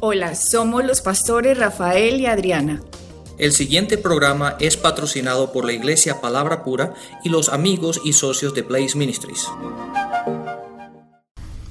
Hola, 0.00 0.36
somos 0.36 0.84
los 0.84 1.00
pastores 1.00 1.58
Rafael 1.58 2.20
y 2.20 2.26
Adriana. 2.26 2.80
El 3.36 3.50
siguiente 3.50 3.98
programa 3.98 4.54
es 4.60 4.76
patrocinado 4.76 5.50
por 5.50 5.64
la 5.64 5.72
Iglesia 5.72 6.20
Palabra 6.20 6.62
Pura 6.62 6.94
y 7.24 7.30
los 7.30 7.48
amigos 7.48 8.00
y 8.04 8.12
socios 8.12 8.54
de 8.54 8.62
Blaze 8.62 8.96
Ministries. 8.96 9.48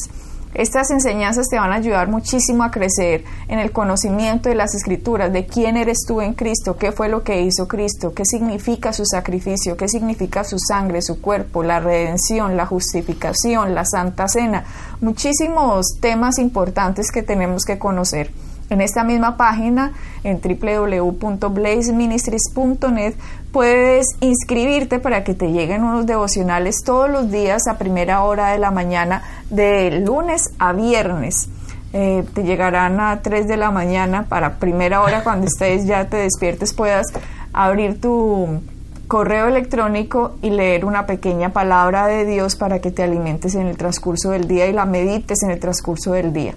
Estas 0.54 0.90
enseñanzas 0.90 1.46
te 1.48 1.58
van 1.58 1.72
a 1.72 1.76
ayudar 1.76 2.08
muchísimo 2.08 2.64
a 2.64 2.70
crecer 2.70 3.22
en 3.48 3.58
el 3.58 3.70
conocimiento 3.70 4.48
de 4.48 4.54
las 4.54 4.74
escrituras, 4.74 5.32
de 5.32 5.46
quién 5.46 5.76
eres 5.76 5.98
tú 6.06 6.20
en 6.20 6.32
Cristo, 6.34 6.76
qué 6.76 6.90
fue 6.90 7.08
lo 7.08 7.22
que 7.22 7.42
hizo 7.42 7.68
Cristo, 7.68 8.14
qué 8.14 8.24
significa 8.24 8.92
su 8.92 9.04
sacrificio, 9.04 9.76
qué 9.76 9.88
significa 9.88 10.44
su 10.44 10.58
sangre, 10.58 11.02
su 11.02 11.20
cuerpo, 11.20 11.62
la 11.62 11.80
redención, 11.80 12.56
la 12.56 12.66
justificación, 12.66 13.74
la 13.74 13.84
santa 13.84 14.26
cena, 14.26 14.64
muchísimos 15.00 15.98
temas 16.00 16.38
importantes 16.38 17.12
que 17.12 17.22
tenemos 17.22 17.64
que 17.64 17.78
conocer. 17.78 18.30
En 18.70 18.80
esta 18.80 19.04
misma 19.04 19.36
página, 19.36 19.92
en 20.24 20.40
www.blazeministries.net, 20.42 23.14
puedes 23.50 24.06
inscribirte 24.20 24.98
para 24.98 25.24
que 25.24 25.32
te 25.34 25.52
lleguen 25.52 25.84
unos 25.84 26.06
devocionales 26.06 26.82
todos 26.84 27.10
los 27.10 27.30
días 27.30 27.66
a 27.66 27.78
primera 27.78 28.22
hora 28.22 28.48
de 28.48 28.58
la 28.58 28.70
mañana, 28.70 29.22
de 29.48 30.00
lunes 30.00 30.50
a 30.58 30.74
viernes. 30.74 31.48
Eh, 31.94 32.26
te 32.34 32.42
llegarán 32.42 33.00
a 33.00 33.22
3 33.22 33.48
de 33.48 33.56
la 33.56 33.70
mañana 33.70 34.26
para 34.28 34.58
primera 34.58 35.00
hora 35.00 35.24
cuando 35.24 35.46
estés 35.46 35.86
ya 35.86 36.10
te 36.10 36.18
despiertes 36.18 36.74
puedas 36.74 37.06
abrir 37.54 37.98
tu 37.98 38.60
correo 39.06 39.48
electrónico 39.48 40.36
y 40.42 40.50
leer 40.50 40.84
una 40.84 41.06
pequeña 41.06 41.48
palabra 41.48 42.06
de 42.06 42.26
Dios 42.26 42.56
para 42.56 42.80
que 42.80 42.90
te 42.90 43.02
alimentes 43.02 43.54
en 43.54 43.66
el 43.66 43.78
transcurso 43.78 44.32
del 44.32 44.46
día 44.46 44.66
y 44.66 44.74
la 44.74 44.84
medites 44.84 45.42
en 45.42 45.50
el 45.50 45.58
transcurso 45.58 46.12
del 46.12 46.34
día. 46.34 46.54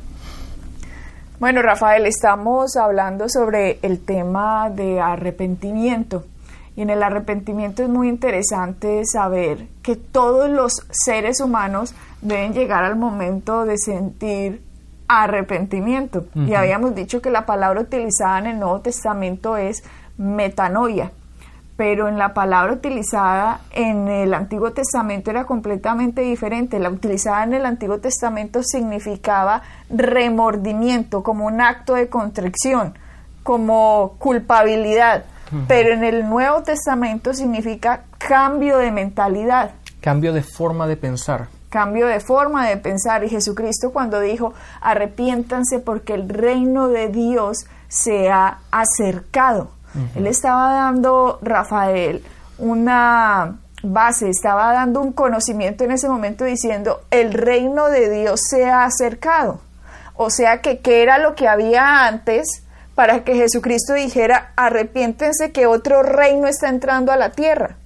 Bueno, 1.42 1.64
Rafael, 1.64 2.06
estamos 2.06 2.76
hablando 2.76 3.28
sobre 3.28 3.80
el 3.82 4.06
tema 4.06 4.70
de 4.70 5.02
arrepentimiento. 5.02 6.24
Y 6.76 6.84
en 6.84 6.92
el 6.92 7.02
arrepentimiento 7.02 7.82
es 7.82 7.90
muy 7.90 8.10
interesante 8.10 9.02
saber 9.12 9.66
que 9.82 9.96
todos 9.96 10.52
los 10.52 10.86
seres 10.92 11.42
humanos 11.42 11.96
deben 12.22 12.54
llegar 12.54 12.84
al 12.84 12.96
momento 12.96 13.66
de 13.66 13.80
sentir 13.80 14.62
arrepentimiento. 15.08 16.28
Y 16.36 16.54
habíamos 16.54 16.94
dicho 16.94 17.24
que 17.24 17.32
la 17.32 17.48
palabra 17.48 17.82
utilizada 17.82 18.38
en 18.38 18.46
el 18.46 18.60
Nuevo 18.60 18.82
Testamento 18.82 19.58
es 19.58 19.84
metanoia 20.20 21.12
pero 21.82 22.08
en 22.08 22.20
la 22.20 22.36
palabra 22.36 22.74
utilizada 22.74 23.62
en 23.72 24.08
el 24.08 24.36
Antiguo 24.36 24.72
Testamento 24.72 25.32
era 25.32 25.46
completamente 25.46 26.22
diferente. 26.22 26.78
La 26.78 26.92
utilizada 26.92 27.44
en 27.44 27.56
el 27.56 27.66
Antiguo 27.66 27.98
Testamento 27.98 28.62
significaba 28.62 29.64
remordimiento, 29.90 31.24
como 31.24 31.48
un 31.48 31.60
acto 31.60 31.96
de 31.96 32.08
contrición, 32.08 32.94
como 33.42 34.14
culpabilidad, 34.20 35.24
pero 35.68 35.94
en 35.96 36.04
el 36.04 36.30
Nuevo 36.30 36.62
Testamento 36.62 37.34
significa 37.34 38.04
cambio 38.20 38.78
de 38.78 38.92
mentalidad. 38.92 39.72
Cambio 40.02 40.34
de 40.34 40.44
forma 40.44 40.86
de 40.86 40.98
pensar. 40.98 41.48
Cambio 41.72 42.06
de 42.06 42.20
forma 42.20 42.70
de 42.70 42.78
pensar. 42.78 43.24
Y 43.24 43.30
Jesucristo 43.30 43.92
cuando 43.92 44.20
dijo, 44.20 44.54
arrepiéntanse 44.82 45.80
porque 45.80 46.14
el 46.14 46.30
reino 46.30 46.90
de 46.90 47.08
Dios 47.08 47.66
se 47.88 48.30
ha 48.30 48.60
acercado 48.70 49.72
él 50.16 50.28
estaba 50.28 50.74
dando, 50.74 51.40
Rafael, 51.42 52.24
una 52.58 53.58
base, 53.84 54.30
estaba 54.30 54.74
dando 54.74 55.02
un 55.02 55.12
conocimiento 55.12 55.84
en 55.84 55.92
ese 55.92 56.08
momento 56.08 56.46
diciendo, 56.46 57.02
el 57.12 57.34
reino 57.34 57.88
de 57.88 58.10
Dios 58.10 58.42
se 58.50 58.70
ha 58.70 58.86
acercado. 58.86 59.60
O 60.16 60.30
sea 60.30 60.62
que, 60.62 60.80
¿qué 60.80 61.02
era 61.02 61.18
lo 61.18 61.36
que 61.36 61.48
había 61.48 62.06
antes 62.06 62.64
para 62.96 63.24
que 63.24 63.36
Jesucristo 63.36 63.94
dijera, 63.94 64.52
arrepiéntense 64.56 65.52
que 65.52 65.66
otro 65.66 66.04
reino 66.04 66.48
está 66.48 66.70
entrando 66.70 67.12
a 67.12 67.18
la 67.18 67.32
tierra? 67.32 67.78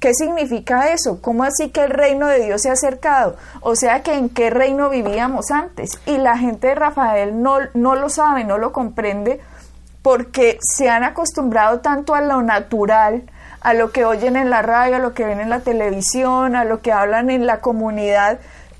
¿Qué 0.00 0.14
significa 0.14 0.92
eso? 0.92 1.20
¿Cómo 1.20 1.42
así 1.42 1.70
que 1.70 1.82
el 1.82 1.90
reino 1.90 2.28
de 2.28 2.44
Dios 2.44 2.62
se 2.62 2.70
ha 2.70 2.74
acercado? 2.74 3.36
O 3.60 3.74
sea 3.74 4.02
que 4.02 4.14
en 4.14 4.28
qué 4.28 4.48
reino 4.48 4.88
vivíamos 4.90 5.50
antes. 5.50 5.90
Y 6.06 6.18
la 6.18 6.38
gente 6.38 6.68
de 6.68 6.74
Rafael 6.76 7.42
no, 7.42 7.58
no 7.74 7.96
lo 7.96 8.08
sabe, 8.08 8.44
no 8.44 8.58
lo 8.58 8.72
comprende 8.72 9.40
porque 10.02 10.58
se 10.60 10.88
han 10.88 11.04
acostumbrado 11.04 11.80
tanto 11.80 12.14
a 12.14 12.20
lo 12.20 12.42
natural, 12.42 13.24
a 13.60 13.74
lo 13.74 13.90
que 13.90 14.04
oyen 14.04 14.36
en 14.36 14.50
la 14.50 14.62
radio, 14.62 14.96
a 14.96 15.00
lo 15.00 15.14
que 15.14 15.24
ven 15.24 15.40
en 15.40 15.50
la 15.50 15.60
televisión, 15.60 16.56
a 16.56 16.64
lo 16.64 16.80
que 16.80 16.92
hablan 16.92 17.30
en 17.30 17.46
la 17.46 17.60
comunidad, 17.60 18.38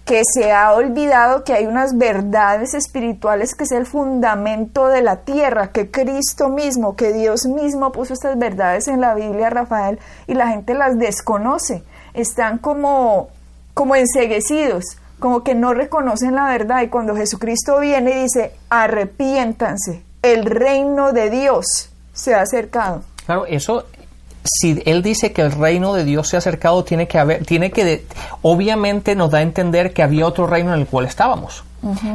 que 0.09 0.23
se 0.25 0.53
ha 0.53 0.73
olvidado 0.73 1.45
que 1.45 1.53
hay 1.53 1.67
unas 1.67 1.99
verdades 1.99 2.73
espirituales 2.73 3.55
que 3.55 3.65
es 3.65 3.73
el 3.73 3.85
fundamento 3.85 4.89
de 4.89 5.03
la 5.03 5.17
tierra, 5.17 5.71
que 5.71 5.91
Cristo 5.91 6.49
mismo, 6.49 6.97
que 6.97 7.13
Dios 7.13 7.45
mismo 7.45 7.93
puso 7.93 8.15
estas 8.15 8.39
verdades 8.39 8.89
en 8.89 9.03
la 9.03 9.15
Biblia, 9.15 9.51
Rafael, 9.51 9.99
y 10.27 10.33
la 10.33 10.49
gente 10.49 10.73
las 10.73 10.99
desconoce. 10.99 11.83
Están 12.15 12.57
como, 12.57 13.29
como 13.75 13.97
enseguecidos, 13.97 14.85
como 15.19 15.45
que 15.45 15.55
no 15.55 15.75
reconocen 15.75 16.35
la 16.35 16.47
verdad. 16.47 16.81
Y 16.81 16.89
cuando 16.89 17.15
Jesucristo 17.15 17.79
viene 17.79 18.13
y 18.13 18.23
dice, 18.23 18.55
arrepiéntanse, 18.71 20.08
el 20.23 20.45
reino 20.45 21.13
de 21.13 21.31
Dios 21.31 21.91
se 22.13 22.35
ha 22.35 22.43
acercado. 22.43 23.03
Claro, 23.27 23.47
eso 23.47 23.85
si 24.45 24.83
él 24.87 25.03
dice 25.03 25.33
que 25.33 25.43
el 25.43 25.53
reino 25.53 25.95
de 25.95 26.05
Dios 26.05 26.29
se 26.29 26.37
ha 26.37 26.39
acercado, 26.39 26.85
tiene 26.85 27.07
que 27.07 27.19
haber, 27.19 27.45
tiene 27.45 27.71
que, 27.71 28.07
obviamente 28.43 29.15
nos 29.15 29.31
da 29.31 29.39
a 29.39 29.43
entender 29.43 29.93
que 29.93 30.03
había 30.03 30.27
otro 30.27 30.47
reino 30.47 30.73
en 30.73 30.81
el 30.81 30.87
cual 30.87 31.07
estábamos. 31.07 31.65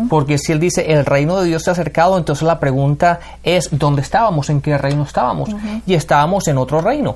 Porque 0.10 0.38
si 0.38 0.52
él 0.52 0.60
dice 0.60 0.92
el 0.92 1.06
reino 1.06 1.40
de 1.40 1.48
Dios 1.48 1.64
se 1.64 1.70
ha 1.70 1.74
acercado, 1.74 2.18
entonces 2.18 2.46
la 2.46 2.60
pregunta 2.60 3.22
es 3.44 3.70
¿dónde 3.72 4.02
estábamos? 4.02 4.50
¿En 4.50 4.60
qué 4.60 4.78
reino 4.78 5.04
estábamos? 5.04 5.50
Y 5.86 5.94
estábamos 5.94 6.48
en 6.50 6.58
otro 6.58 6.82
reino. 6.82 7.16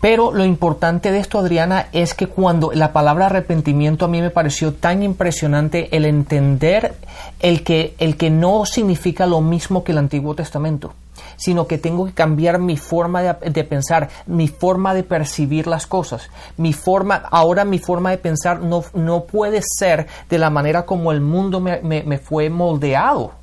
Pero 0.00 0.32
lo 0.32 0.44
importante 0.44 1.12
de 1.12 1.18
esto, 1.18 1.38
Adriana, 1.38 1.88
es 1.92 2.14
que 2.14 2.26
cuando 2.26 2.72
la 2.72 2.92
palabra 2.92 3.26
arrepentimiento 3.26 4.06
a 4.06 4.08
mí 4.08 4.22
me 4.22 4.30
pareció 4.30 4.72
tan 4.72 5.02
impresionante 5.02 5.94
el 5.94 6.06
entender 6.06 6.94
el 7.40 7.62
que, 7.62 7.94
el 7.98 8.16
que 8.16 8.30
no 8.30 8.64
significa 8.64 9.26
lo 9.26 9.42
mismo 9.42 9.84
que 9.84 9.92
el 9.92 9.98
Antiguo 9.98 10.34
Testamento 10.34 10.94
sino 11.36 11.66
que 11.66 11.78
tengo 11.78 12.06
que 12.06 12.12
cambiar 12.12 12.58
mi 12.58 12.76
forma 12.76 13.22
de, 13.22 13.64
pensar, 13.64 14.10
mi 14.26 14.48
forma 14.48 14.92
de 14.92 15.02
percibir 15.02 15.66
las 15.66 15.86
cosas. 15.86 16.28
Mi 16.58 16.74
forma, 16.74 17.16
ahora 17.30 17.64
mi 17.64 17.78
forma 17.78 18.10
de 18.10 18.18
pensar 18.18 18.60
no, 18.60 18.84
no 18.92 19.24
puede 19.24 19.62
ser 19.62 20.06
de 20.28 20.38
la 20.38 20.50
manera 20.50 20.84
como 20.84 21.12
el 21.12 21.22
mundo 21.22 21.60
me, 21.60 21.80
me 21.82 22.18
fue 22.18 22.50
moldeado 22.50 23.39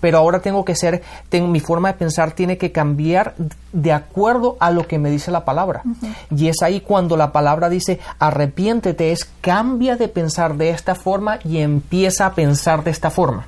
pero 0.00 0.18
ahora 0.18 0.40
tengo 0.40 0.64
que 0.64 0.74
ser, 0.74 1.02
tengo, 1.28 1.48
mi 1.48 1.60
forma 1.60 1.92
de 1.92 1.98
pensar 1.98 2.32
tiene 2.32 2.58
que 2.58 2.72
cambiar 2.72 3.34
de 3.72 3.92
acuerdo 3.92 4.56
a 4.60 4.70
lo 4.70 4.86
que 4.86 4.98
me 4.98 5.10
dice 5.10 5.30
la 5.30 5.44
palabra. 5.44 5.82
Y 6.34 6.48
es 6.48 6.62
ahí 6.62 6.80
cuando 6.80 7.16
la 7.16 7.32
palabra 7.32 7.68
dice 7.68 8.00
arrepiéntete, 8.18 9.12
es 9.12 9.30
cambia 9.40 9.96
de 9.96 10.08
pensar 10.08 10.56
de 10.56 10.70
esta 10.70 10.94
forma 10.94 11.38
y 11.44 11.58
empieza 11.58 12.26
a 12.26 12.34
pensar 12.34 12.84
de 12.84 12.90
esta 12.90 13.10
forma. 13.10 13.46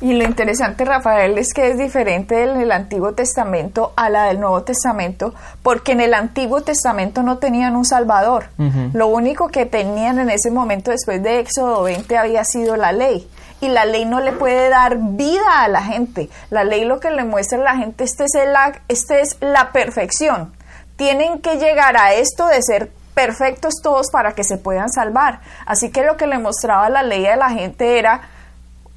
Y 0.00 0.12
lo 0.12 0.22
interesante, 0.24 0.84
Rafael, 0.84 1.38
es 1.38 1.52
que 1.52 1.70
es 1.70 1.78
diferente 1.78 2.44
en 2.44 2.60
el 2.60 2.70
Antiguo 2.70 3.14
Testamento 3.14 3.92
a 3.96 4.08
la 4.08 4.26
del 4.26 4.38
Nuevo 4.38 4.62
Testamento, 4.62 5.34
porque 5.64 5.90
en 5.90 6.00
el 6.00 6.14
Antiguo 6.14 6.60
Testamento 6.60 7.24
no 7.24 7.38
tenían 7.38 7.74
un 7.74 7.84
Salvador. 7.84 8.46
Lo 8.92 9.08
único 9.08 9.48
que 9.48 9.66
tenían 9.66 10.20
en 10.20 10.30
ese 10.30 10.52
momento 10.52 10.92
después 10.92 11.20
de 11.20 11.40
Éxodo 11.40 11.82
20 11.82 12.16
había 12.16 12.44
sido 12.44 12.76
la 12.76 12.92
ley 12.92 13.28
y 13.60 13.68
la 13.68 13.84
ley 13.84 14.04
no 14.04 14.20
le 14.20 14.32
puede 14.32 14.68
dar 14.68 14.96
vida 14.98 15.62
a 15.62 15.68
la 15.68 15.82
gente. 15.82 16.30
La 16.50 16.64
ley 16.64 16.84
lo 16.84 17.00
que 17.00 17.10
le 17.10 17.24
muestra 17.24 17.58
a 17.58 17.62
la 17.62 17.76
gente, 17.76 18.04
este 18.04 18.24
es, 18.24 18.34
el, 18.34 18.54
este 18.88 19.20
es 19.20 19.36
la 19.40 19.72
perfección. 19.72 20.54
Tienen 20.96 21.40
que 21.40 21.56
llegar 21.56 21.96
a 21.96 22.14
esto 22.14 22.46
de 22.46 22.62
ser 22.62 22.90
perfectos 23.14 23.74
todos 23.82 24.10
para 24.12 24.32
que 24.32 24.44
se 24.44 24.58
puedan 24.58 24.90
salvar. 24.90 25.40
Así 25.66 25.90
que 25.90 26.04
lo 26.04 26.16
que 26.16 26.26
le 26.26 26.38
mostraba 26.38 26.88
la 26.88 27.02
ley 27.02 27.26
a 27.26 27.36
la 27.36 27.50
gente 27.50 27.98
era 27.98 28.22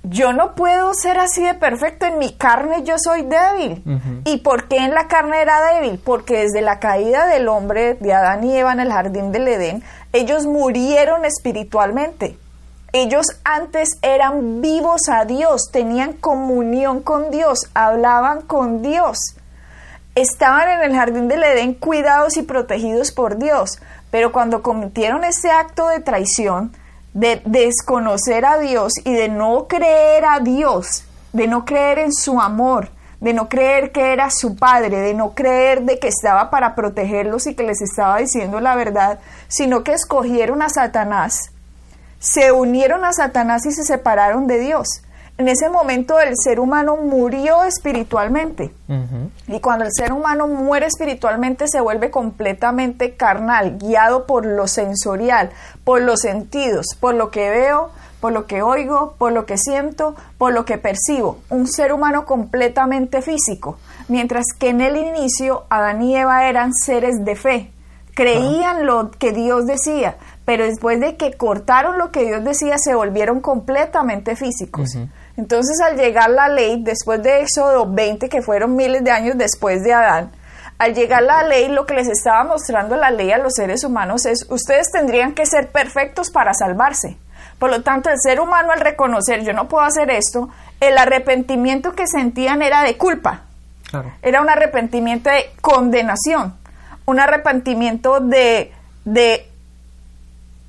yo 0.03 0.33
no 0.33 0.55
puedo 0.55 0.93
ser 0.93 1.19
así 1.19 1.43
de 1.43 1.53
perfecto, 1.53 2.07
en 2.07 2.17
mi 2.17 2.33
carne 2.33 2.83
yo 2.83 2.95
soy 2.97 3.21
débil. 3.21 3.83
¿Y 4.25 4.37
por 4.37 4.67
qué 4.67 4.77
en 4.77 4.93
la 4.93 5.07
carne 5.07 5.41
era 5.41 5.73
débil? 5.73 5.99
Porque 6.03 6.39
desde 6.39 6.61
la 6.61 6.79
caída 6.79 7.27
del 7.27 7.47
hombre, 7.47 7.95
de 7.95 8.13
Adán 8.13 8.43
y 8.43 8.57
Eva 8.57 8.73
en 8.73 8.79
el 8.79 8.91
jardín 8.91 9.31
del 9.31 9.47
Edén, 9.47 9.83
ellos 10.11 10.47
murieron 10.47 11.23
espiritualmente. 11.23 12.37
Ellos 12.93 13.25
antes 13.45 13.97
eran 14.01 14.61
vivos 14.61 15.07
a 15.09 15.23
Dios, 15.23 15.69
tenían 15.71 16.11
comunión 16.11 17.01
con 17.01 17.31
Dios, 17.31 17.69
hablaban 17.73 18.41
con 18.41 18.81
Dios. 18.81 19.17
Estaban 20.13 20.69
en 20.69 20.81
el 20.81 20.95
jardín 20.95 21.29
del 21.29 21.41
Edén 21.41 21.73
cuidados 21.73 22.35
y 22.35 22.41
protegidos 22.41 23.13
por 23.13 23.37
Dios, 23.37 23.79
pero 24.09 24.33
cuando 24.33 24.61
cometieron 24.61 25.23
ese 25.23 25.49
acto 25.51 25.87
de 25.87 26.01
traición, 26.01 26.75
de 27.13 27.41
desconocer 27.45 28.43
a 28.43 28.57
Dios 28.57 28.93
y 29.05 29.13
de 29.13 29.29
no 29.29 29.67
creer 29.69 30.25
a 30.25 30.41
Dios, 30.41 31.05
de 31.31 31.47
no 31.47 31.63
creer 31.63 31.99
en 31.99 32.11
su 32.11 32.41
amor, 32.41 32.89
de 33.21 33.33
no 33.33 33.47
creer 33.47 33.93
que 33.93 34.11
era 34.11 34.29
su 34.31 34.57
padre, 34.57 34.99
de 34.99 35.13
no 35.13 35.33
creer 35.33 35.83
de 35.83 35.97
que 35.97 36.09
estaba 36.09 36.49
para 36.49 36.75
protegerlos 36.75 37.47
y 37.47 37.55
que 37.55 37.63
les 37.63 37.81
estaba 37.81 38.17
diciendo 38.17 38.59
la 38.59 38.75
verdad, 38.75 39.19
sino 39.47 39.83
que 39.83 39.93
escogieron 39.93 40.61
a 40.61 40.69
Satanás, 40.69 41.50
se 42.21 42.53
unieron 42.53 43.03
a 43.03 43.11
Satanás 43.11 43.65
y 43.65 43.73
se 43.73 43.83
separaron 43.83 44.47
de 44.47 44.59
Dios 44.59 45.01
en 45.41 45.47
ese 45.47 45.69
momento 45.69 46.19
el 46.19 46.35
ser 46.37 46.59
humano 46.59 46.97
murió 46.97 47.63
espiritualmente. 47.63 48.71
Y 49.47 49.59
cuando 49.59 49.85
el 49.85 49.91
ser 49.91 50.13
humano 50.13 50.47
muere 50.47 50.85
espiritualmente 50.85 51.67
se 51.67 51.81
vuelve 51.81 52.11
completamente 52.11 53.15
carnal, 53.15 53.77
guiado 53.79 54.27
por 54.27 54.45
lo 54.45 54.67
sensorial, 54.67 55.49
por 55.83 56.01
los 56.01 56.19
sentidos, 56.21 56.85
por 56.99 57.15
lo 57.15 57.31
que 57.31 57.49
veo, 57.49 57.89
por 58.19 58.33
lo 58.33 58.45
que 58.45 58.61
oigo, 58.61 59.15
por 59.17 59.31
lo 59.31 59.47
que 59.47 59.57
siento, 59.57 60.15
por 60.37 60.53
lo 60.53 60.63
que 60.63 60.77
percibo. 60.77 61.39
Un 61.49 61.67
ser 61.67 61.91
humano 61.91 62.25
completamente 62.25 63.23
físico. 63.23 63.79
Mientras 64.09 64.45
que 64.59 64.69
en 64.69 64.81
el 64.81 64.95
inicio 64.95 65.63
Adán 65.69 66.03
y 66.03 66.15
Eva 66.15 66.47
eran 66.47 66.71
seres 66.73 67.25
de 67.25 67.35
fe. 67.35 67.71
Creían 68.13 68.85
lo 68.85 69.09
que 69.09 69.31
Dios 69.31 69.65
decía, 69.65 70.17
pero 70.45 70.65
después 70.65 70.99
de 70.99 71.17
que 71.17 71.33
cortaron 71.33 71.97
lo 71.97 72.11
que 72.11 72.23
Dios 72.25 72.43
decía 72.43 72.77
se 72.77 72.95
volvieron 72.95 73.41
completamente 73.41 74.35
físicos. 74.35 74.97
Entonces, 75.37 75.79
al 75.81 75.97
llegar 75.97 76.29
la 76.29 76.49
ley, 76.49 76.81
después 76.83 77.21
de 77.23 77.41
Éxodo 77.41 77.91
20, 77.91 78.29
que 78.29 78.41
fueron 78.41 78.75
miles 78.75 79.03
de 79.03 79.11
años 79.11 79.37
después 79.37 79.83
de 79.83 79.93
Adán, 79.93 80.31
al 80.77 80.95
llegar 80.95 81.21
la 81.21 81.43
ley, 81.43 81.69
lo 81.69 81.85
que 81.85 81.93
les 81.93 82.07
estaba 82.07 82.43
mostrando 82.43 82.95
la 82.95 83.11
ley 83.11 83.31
a 83.31 83.37
los 83.37 83.53
seres 83.53 83.83
humanos 83.83 84.25
es, 84.25 84.47
ustedes 84.49 84.91
tendrían 84.91 85.33
que 85.33 85.45
ser 85.45 85.69
perfectos 85.69 86.31
para 86.31 86.53
salvarse. 86.53 87.17
Por 87.59 87.69
lo 87.69 87.83
tanto, 87.83 88.09
el 88.09 88.19
ser 88.19 88.39
humano 88.39 88.71
al 88.71 88.79
reconocer, 88.79 89.43
yo 89.43 89.53
no 89.53 89.67
puedo 89.67 89.85
hacer 89.85 90.09
esto, 90.09 90.49
el 90.79 90.97
arrepentimiento 90.97 91.93
que 91.93 92.07
sentían 92.07 92.63
era 92.63 92.81
de 92.81 92.97
culpa. 92.97 93.43
Era 94.23 94.41
un 94.41 94.49
arrepentimiento 94.49 95.29
de 95.29 95.51
condenación, 95.61 96.55
un 97.05 97.19
arrepentimiento 97.19 98.19
de, 98.19 98.73
de 99.05 99.50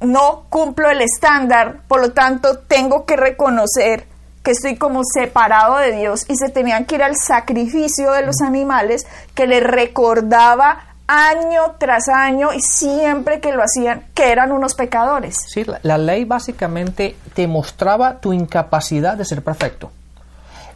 no 0.02 0.44
cumplo 0.48 0.90
el 0.90 1.00
estándar, 1.00 1.80
por 1.88 2.00
lo 2.00 2.12
tanto 2.12 2.58
tengo 2.58 3.04
que 3.04 3.16
reconocer 3.16 4.06
que 4.42 4.50
estoy 4.50 4.76
como 4.76 5.02
separado 5.04 5.76
de 5.76 5.92
Dios 5.92 6.24
y 6.28 6.36
se 6.36 6.48
tenían 6.48 6.84
que 6.84 6.96
ir 6.96 7.02
al 7.02 7.16
sacrificio 7.16 8.12
de 8.12 8.26
los 8.26 8.40
animales 8.40 9.06
que 9.34 9.46
les 9.46 9.62
recordaba 9.62 10.92
año 11.06 11.76
tras 11.78 12.08
año 12.08 12.52
y 12.52 12.60
siempre 12.60 13.40
que 13.40 13.52
lo 13.52 13.62
hacían 13.62 14.06
que 14.14 14.32
eran 14.32 14.50
unos 14.50 14.74
pecadores. 14.74 15.36
Sí, 15.46 15.64
la, 15.82 15.98
ley 15.98 16.24
básicamente 16.24 17.16
te 17.34 17.46
mostraba 17.46 18.18
tu 18.18 18.32
incapacidad 18.32 19.16
de 19.16 19.24
ser 19.24 19.42
perfecto. 19.42 19.90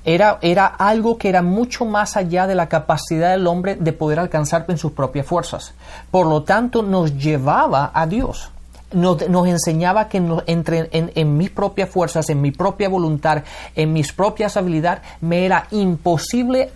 Era, 0.05 0.39
era, 0.41 0.67
algo 0.67 1.19
que 1.19 1.29
era 1.29 1.43
mucho 1.43 1.85
más 1.85 2.17
allá 2.17 2.47
de 2.47 2.55
la 2.55 2.69
capacidad 2.69 3.33
del 3.33 3.49
hombre 3.49 3.75
de 3.75 3.93
poder 3.93 4.21
alcanzar 4.21 4.65
en 4.69 4.79
sus 4.79 4.93
propias 4.93 5.27
fuerzas. 5.27 5.75
Por 6.13 6.27
lo 6.27 6.45
tanto, 6.45 6.83
nos 6.83 7.17
llevaba 7.17 7.91
a 7.93 8.07
Dios 8.07 8.53
nos, 8.93 9.47
enseñaba 9.49 10.09
que 10.09 10.23
entre 10.47 10.89
en, 10.93 11.37
mis 11.37 11.51
propias 11.51 11.91
fuerzas, 11.91 12.29
en 12.31 12.41
mi 12.41 12.51
propia 12.51 12.89
voluntad, 12.89 13.43
en 13.75 13.93
mis 13.93 14.13
propias 14.13 14.57
habilidades, 14.57 15.03
me 15.21 15.45
era 15.45 15.67
imposible 15.71 16.71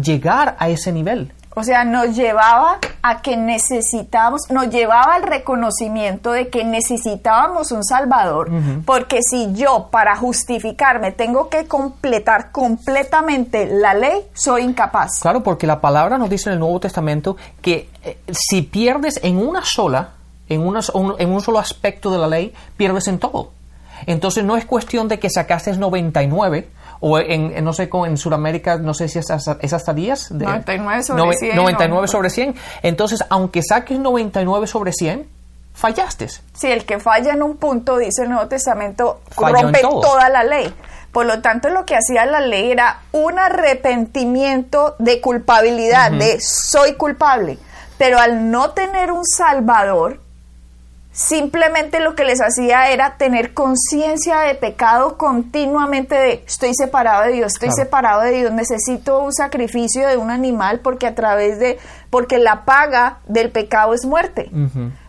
llegar 0.00 0.56
a 0.58 0.68
ese 0.68 0.92
nivel. 0.92 1.32
O 1.56 1.62
sea, 1.62 1.84
nos 1.84 2.16
llevaba 2.16 2.78
a 3.00 3.22
que 3.22 3.36
necesitábamos, 3.36 4.50
nos 4.50 4.70
llevaba 4.70 5.14
al 5.14 5.22
reconocimiento 5.22 6.32
de 6.32 6.48
que 6.48 6.64
necesitábamos 6.64 7.70
un 7.70 7.84
Salvador, 7.84 8.50
porque 8.84 9.20
si 9.22 9.52
yo 9.52 9.88
para 9.90 10.16
justificarme 10.16 11.12
tengo 11.12 11.48
que 11.48 11.66
completar 11.66 12.50
completamente 12.50 13.66
la 13.66 13.94
ley, 13.94 14.22
soy 14.32 14.62
incapaz. 14.62 15.20
Claro, 15.20 15.44
porque 15.44 15.66
la 15.68 15.80
palabra 15.80 16.18
nos 16.18 16.28
dice 16.28 16.50
en 16.50 16.54
el 16.54 16.58
Nuevo 16.58 16.80
Testamento 16.80 17.36
que 17.62 17.88
eh, 18.02 18.18
si 18.32 18.62
pierdes 18.62 19.20
en 19.22 19.38
una 19.38 19.64
sola, 19.64 20.08
en, 20.48 20.62
en 20.62 21.30
un 21.30 21.40
solo 21.40 21.58
aspecto 21.58 22.10
de 22.10 22.18
la 22.18 22.28
ley, 22.28 22.54
pierdes 22.76 23.08
en 23.08 23.18
todo. 23.18 23.50
Entonces 24.06 24.44
no 24.44 24.56
es 24.56 24.64
cuestión 24.64 25.08
de 25.08 25.18
que 25.18 25.30
sacaste 25.30 25.72
99 25.76 26.68
o 27.00 27.18
en, 27.18 27.62
no 27.62 27.72
sé, 27.72 27.90
en 27.92 28.16
Sudamérica, 28.16 28.78
no 28.78 28.94
sé 28.94 29.08
si 29.08 29.18
es 29.18 29.30
hasta, 29.30 29.58
es 29.60 29.72
hasta 29.72 29.92
10. 29.92 30.32
99 30.32 31.02
sobre 31.02 31.36
100. 31.36 31.56
99 31.56 32.08
sobre 32.08 32.30
100. 32.30 32.54
Entonces, 32.82 33.24
aunque 33.28 33.62
saques 33.62 33.98
99 33.98 34.66
sobre 34.66 34.92
100, 34.92 35.28
fallaste. 35.74 36.28
Si 36.54 36.66
el 36.68 36.86
que 36.86 36.98
falla 36.98 37.34
en 37.34 37.42
un 37.42 37.56
punto, 37.56 37.98
dice 37.98 38.22
el 38.22 38.30
Nuevo 38.30 38.48
Testamento, 38.48 39.20
rompe 39.36 39.82
toda 39.82 40.28
la 40.30 40.44
ley. 40.44 40.72
Por 41.12 41.26
lo 41.26 41.42
tanto, 41.42 41.68
lo 41.68 41.84
que 41.84 41.94
hacía 41.94 42.26
la 42.26 42.40
ley 42.40 42.72
era 42.72 43.02
un 43.12 43.38
arrepentimiento 43.38 44.96
de 44.98 45.20
culpabilidad, 45.20 46.10
de 46.10 46.40
soy 46.40 46.94
culpable. 46.94 47.58
Pero 47.98 48.18
al 48.18 48.50
no 48.50 48.70
tener 48.70 49.12
un 49.12 49.24
salvador, 49.24 50.20
simplemente 51.14 52.00
lo 52.00 52.16
que 52.16 52.24
les 52.24 52.40
hacía 52.40 52.90
era 52.90 53.16
tener 53.16 53.54
conciencia 53.54 54.40
de 54.40 54.56
pecado 54.56 55.16
continuamente 55.16 56.16
de 56.16 56.44
estoy 56.44 56.74
separado 56.74 57.22
de 57.22 57.32
Dios, 57.32 57.52
estoy 57.52 57.70
separado 57.70 58.22
de 58.22 58.32
Dios, 58.32 58.52
necesito 58.52 59.20
un 59.22 59.32
sacrificio 59.32 60.08
de 60.08 60.16
un 60.16 60.32
animal 60.32 60.80
porque 60.80 61.06
a 61.06 61.14
través 61.14 61.60
de 61.60 61.78
porque 62.10 62.38
la 62.38 62.64
paga 62.64 63.18
del 63.26 63.52
pecado 63.52 63.94
es 63.94 64.04
muerte. 64.04 64.50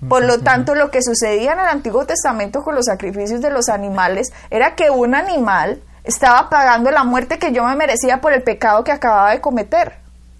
Por 0.08 0.24
lo 0.24 0.40
tanto, 0.42 0.76
lo 0.76 0.92
que 0.92 1.02
sucedía 1.02 1.54
en 1.54 1.60
el 1.60 1.68
Antiguo 1.68 2.06
Testamento 2.06 2.64
con 2.64 2.76
los 2.76 2.86
sacrificios 2.86 3.42
de 3.42 3.50
los 3.50 3.68
animales 3.68 4.32
era 4.52 4.76
que 4.76 4.92
un 4.92 5.16
animal 5.16 5.82
estaba 6.04 6.50
pagando 6.50 6.92
la 6.92 7.04
muerte 7.04 7.40
que 7.40 7.52
yo 7.52 7.64
me 7.64 7.76
merecía 7.76 8.22
por 8.22 8.32
el 8.34 8.44
pecado 8.44 8.84
que 8.84 8.92
acababa 8.92 9.32
de 9.32 9.42
cometer. 9.42 9.98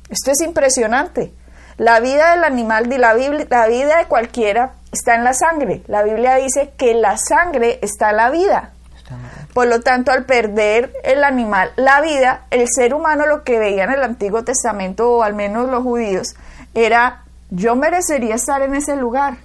Esto 0.10 0.30
es 0.30 0.42
impresionante. 0.42 1.34
La 1.78 2.00
vida 2.00 2.32
del 2.32 2.44
animal 2.44 2.92
y 2.92 2.98
la, 2.98 3.16
la 3.50 3.68
vida 3.68 3.98
de 3.98 4.06
cualquiera 4.06 4.74
está 4.96 5.16
en 5.16 5.24
la 5.24 5.34
sangre. 5.34 5.84
La 5.88 6.04
Biblia 6.04 6.36
dice 6.36 6.74
que 6.78 6.94
la 6.96 7.18
sangre 7.18 7.80
está 7.82 8.10
en 8.10 8.18
la 8.18 8.30
vida. 8.30 8.72
Por 9.54 9.68
lo 9.68 9.82
tanto, 9.82 10.12
al 10.12 10.26
perder 10.26 10.92
el 11.04 11.24
animal 11.24 11.72
la 11.76 12.02
vida, 12.02 12.46
el 12.50 12.68
ser 12.68 12.94
humano 12.94 13.26
lo 13.26 13.44
que 13.44 13.60
veía 13.60 13.84
en 13.84 13.92
el 13.92 14.04
Antiguo 14.04 14.44
Testamento, 14.44 15.18
o 15.18 15.24
al 15.24 15.34
menos 15.34 15.70
los 15.70 15.84
judíos, 15.84 16.36
era 16.74 17.24
yo 17.52 17.76
merecería 17.76 18.36
estar 18.36 18.62
en 18.64 18.74
ese 18.74 18.96
lugar, 18.96 19.38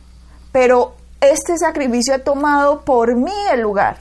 pero 0.53 0.95
este 1.21 1.59
sacrificio 1.59 2.15
ha 2.15 2.19
tomado 2.21 2.81
por 2.85 3.15
mí 3.15 3.33
el 3.53 3.61
lugar. 3.61 3.99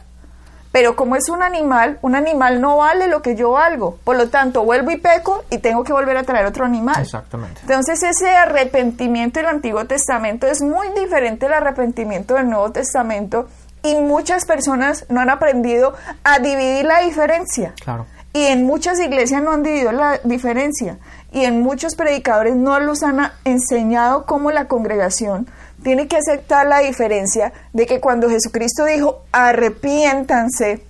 Pero 0.71 0.95
como 0.95 1.15
es 1.15 1.29
un 1.29 1.41
animal, 1.41 1.97
un 2.01 2.15
animal 2.15 2.61
no 2.61 2.77
vale 2.77 3.07
lo 3.07 3.21
que 3.21 3.35
yo 3.35 3.51
valgo. 3.51 3.97
Por 4.03 4.17
lo 4.17 4.29
tanto, 4.29 4.63
vuelvo 4.63 4.91
y 4.91 4.97
peco 4.97 5.43
y 5.49 5.57
tengo 5.57 5.83
que 5.83 5.93
volver 5.93 6.15
a 6.17 6.23
traer 6.23 6.45
otro 6.45 6.63
animal. 6.63 7.01
Exactamente. 7.01 7.61
Entonces, 7.61 8.03
ese 8.03 8.29
arrepentimiento 8.35 9.39
del 9.39 9.47
Antiguo 9.47 9.85
Testamento 9.85 10.45
es 10.45 10.61
muy 10.61 10.87
diferente 10.99 11.47
al 11.47 11.53
arrepentimiento 11.53 12.35
del 12.35 12.49
Nuevo 12.49 12.71
Testamento 12.71 13.47
y 13.83 13.95
muchas 13.95 14.45
personas 14.45 15.05
no 15.09 15.21
han 15.21 15.29
aprendido 15.29 15.95
a 16.23 16.39
dividir 16.39 16.85
la 16.85 16.99
diferencia. 16.99 17.73
Claro. 17.83 18.05
Y 18.33 18.45
en 18.45 18.63
muchas 18.63 18.99
iglesias 18.99 19.41
no 19.41 19.51
han 19.51 19.63
dividido 19.63 19.91
la 19.91 20.19
diferencia. 20.23 20.99
Y 21.31 21.45
en 21.45 21.61
muchos 21.61 21.95
predicadores 21.95 22.55
no 22.55 22.79
los 22.79 23.01
han 23.01 23.31
enseñado 23.43 24.25
cómo 24.25 24.51
la 24.51 24.65
congregación 24.65 25.47
tiene 25.83 26.07
que 26.07 26.17
aceptar 26.17 26.67
la 26.67 26.79
diferencia 26.79 27.53
de 27.73 27.85
que 27.85 27.99
cuando 27.99 28.29
Jesucristo 28.29 28.85
dijo 28.85 29.23
arrepiéntanse, 29.31 30.83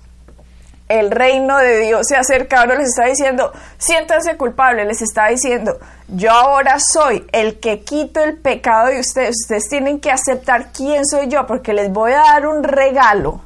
el 0.90 1.12
reino 1.12 1.58
de 1.60 1.80
Dios 1.82 2.08
se 2.08 2.16
acerca, 2.16 2.62
ahora 2.62 2.76
les 2.76 2.88
está 2.90 3.06
diciendo, 3.06 3.52
siéntanse 3.78 4.36
culpables, 4.38 4.88
les 4.88 5.02
está 5.04 5.28
diciendo, 5.28 5.80
yo 6.08 6.32
ahora 6.32 6.78
soy 6.80 7.28
el 7.32 7.60
que 7.60 7.82
quito 7.82 8.24
el 8.24 8.38
pecado 8.38 8.88
de 8.88 9.00
ustedes, 9.00 9.36
ustedes 9.44 9.70
tienen 9.70 10.00
que 10.00 10.12
aceptar 10.12 10.72
quién 10.74 11.06
soy 11.06 11.28
yo, 11.28 11.46
porque 11.46 11.74
les 11.74 11.92
voy 11.92 12.14
a 12.14 12.22
dar 12.22 12.48
un 12.48 12.64
regalo 12.64 13.42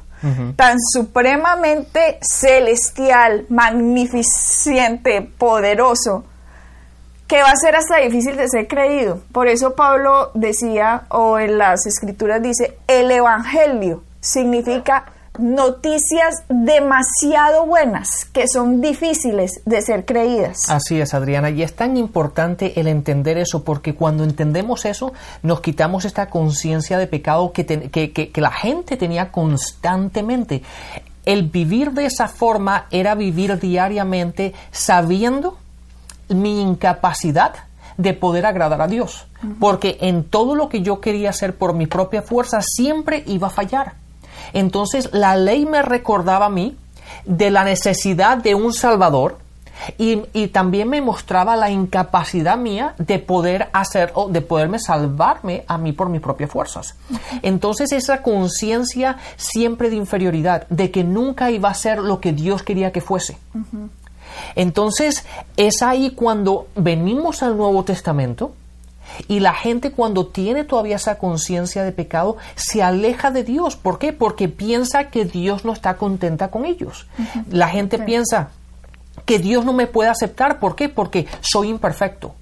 tan 0.56 0.78
supremamente 0.80 2.18
celestial, 2.22 3.44
magnificente, 3.50 5.20
poderoso, 5.20 6.24
que 7.26 7.42
va 7.42 7.50
a 7.50 7.56
ser 7.56 7.74
hasta 7.76 7.98
difícil 7.98 8.36
de 8.36 8.48
ser 8.48 8.68
creído. 8.68 9.20
Por 9.32 9.48
eso 9.48 9.74
Pablo 9.74 10.30
decía, 10.34 11.04
o 11.08 11.38
en 11.38 11.58
las 11.58 11.86
escrituras 11.86 12.42
dice, 12.42 12.78
el 12.86 13.10
Evangelio 13.10 14.02
significa 14.20 15.06
noticias 15.38 16.44
demasiado 16.48 17.66
buenas 17.66 18.26
que 18.32 18.46
son 18.46 18.80
difíciles 18.80 19.62
de 19.64 19.82
ser 19.82 20.04
creídas. 20.04 20.58
Así 20.68 21.00
es, 21.00 21.12
Adriana, 21.12 21.50
y 21.50 21.62
es 21.62 21.74
tan 21.74 21.96
importante 21.96 22.78
el 22.78 22.86
entender 22.86 23.38
eso, 23.38 23.64
porque 23.64 23.94
cuando 23.94 24.22
entendemos 24.22 24.84
eso, 24.84 25.12
nos 25.42 25.60
quitamos 25.60 26.04
esta 26.04 26.30
conciencia 26.30 26.98
de 26.98 27.06
pecado 27.06 27.52
que, 27.52 27.66
que, 27.66 28.12
que 28.12 28.40
la 28.40 28.52
gente 28.52 28.96
tenía 28.96 29.32
constantemente. 29.32 30.62
El 31.24 31.48
vivir 31.48 31.92
de 31.92 32.06
esa 32.06 32.28
forma 32.28 32.86
era 32.90 33.14
vivir 33.14 33.58
diariamente 33.58 34.52
sabiendo 34.70 35.58
mi 36.28 36.60
incapacidad 36.60 37.54
de 37.96 38.12
poder 38.12 38.46
agradar 38.46 38.82
a 38.82 38.88
Dios, 38.88 39.26
porque 39.60 39.98
en 40.00 40.24
todo 40.24 40.54
lo 40.54 40.68
que 40.68 40.82
yo 40.82 41.00
quería 41.00 41.30
hacer 41.30 41.56
por 41.56 41.74
mi 41.74 41.86
propia 41.86 42.22
fuerza 42.22 42.60
siempre 42.60 43.22
iba 43.26 43.48
a 43.48 43.50
fallar. 43.50 43.94
Entonces 44.52 45.10
la 45.12 45.36
ley 45.36 45.64
me 45.64 45.82
recordaba 45.82 46.46
a 46.46 46.50
mí 46.50 46.76
de 47.24 47.50
la 47.50 47.64
necesidad 47.64 48.38
de 48.38 48.54
un 48.54 48.72
Salvador 48.72 49.38
y, 49.98 50.48
también 50.48 50.88
me 50.88 51.00
mostraba 51.00 51.56
la 51.56 51.70
incapacidad 51.70 52.56
mía 52.56 52.94
de 52.98 53.18
poder 53.18 53.68
hacer 53.72 54.12
o 54.14 54.28
de 54.28 54.40
poderme 54.40 54.78
salvarme 54.78 55.64
a 55.66 55.78
mí 55.78 55.92
por 55.92 56.08
mis 56.08 56.20
propias 56.20 56.50
fuerzas. 56.50 56.96
Entonces 57.42 57.92
esa 57.92 58.22
conciencia 58.22 59.16
siempre 59.36 59.90
de 59.90 59.96
inferioridad, 59.96 60.66
de 60.68 60.90
que 60.90 61.04
nunca 61.04 61.50
iba 61.50 61.68
a 61.68 61.74
ser 61.74 61.98
lo 61.98 62.20
que 62.20 62.32
Dios 62.32 62.62
quería 62.62 62.92
que 62.92 63.00
fuese. 63.00 63.36
Entonces 64.54 65.24
es 65.56 65.82
ahí 65.82 66.10
cuando 66.10 66.68
venimos 66.76 67.42
al 67.42 67.56
Nuevo 67.56 67.84
Testamento 67.84 68.54
y 69.28 69.40
la 69.40 69.54
gente 69.54 69.92
cuando 69.92 70.26
tiene 70.26 70.64
todavía 70.64 70.96
esa 70.96 71.18
conciencia 71.18 71.84
de 71.84 71.92
pecado 71.92 72.36
se 72.54 72.82
aleja 72.82 73.30
de 73.30 73.44
Dios. 73.44 73.76
¿Por 73.76 73.98
qué? 73.98 74.12
Porque 74.12 74.48
piensa 74.48 75.10
que 75.10 75.24
Dios 75.24 75.64
no 75.64 75.72
está 75.72 75.96
contenta 75.96 76.48
con 76.48 76.64
ellos. 76.64 77.06
La 77.50 77.68
gente 77.68 77.98
piensa 77.98 78.50
que 79.24 79.38
Dios 79.38 79.64
no 79.64 79.72
me 79.72 79.86
puede 79.86 80.10
aceptar. 80.10 80.58
¿Por 80.58 80.74
qué? 80.74 80.88
Porque 80.88 81.26
soy 81.40 81.68
imperfecto 81.68 82.34